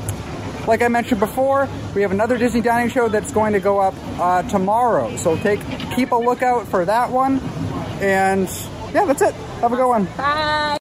like 0.66 0.82
I 0.82 0.88
mentioned 0.88 1.20
before, 1.20 1.68
we 1.94 2.02
have 2.02 2.12
another 2.12 2.38
Disney 2.38 2.62
Dining 2.62 2.90
Show 2.90 3.10
that's 3.10 3.34
going 3.34 3.52
to 3.52 3.60
go 3.60 3.78
up 3.78 3.96
uh, 4.20 4.44
tomorrow. 4.44 5.18
So 5.18 5.36
take 5.36 5.60
keep 5.98 6.12
a 6.12 6.16
lookout 6.16 6.66
for 6.70 6.86
that 6.86 7.12
one. 7.12 7.42
And 8.00 8.48
yeah, 8.94 9.04
that's 9.04 9.22
it. 9.22 9.34
Have 9.60 9.74
a 9.74 9.76
good 9.76 9.90
one. 9.90 10.06
Bye. 10.16 10.79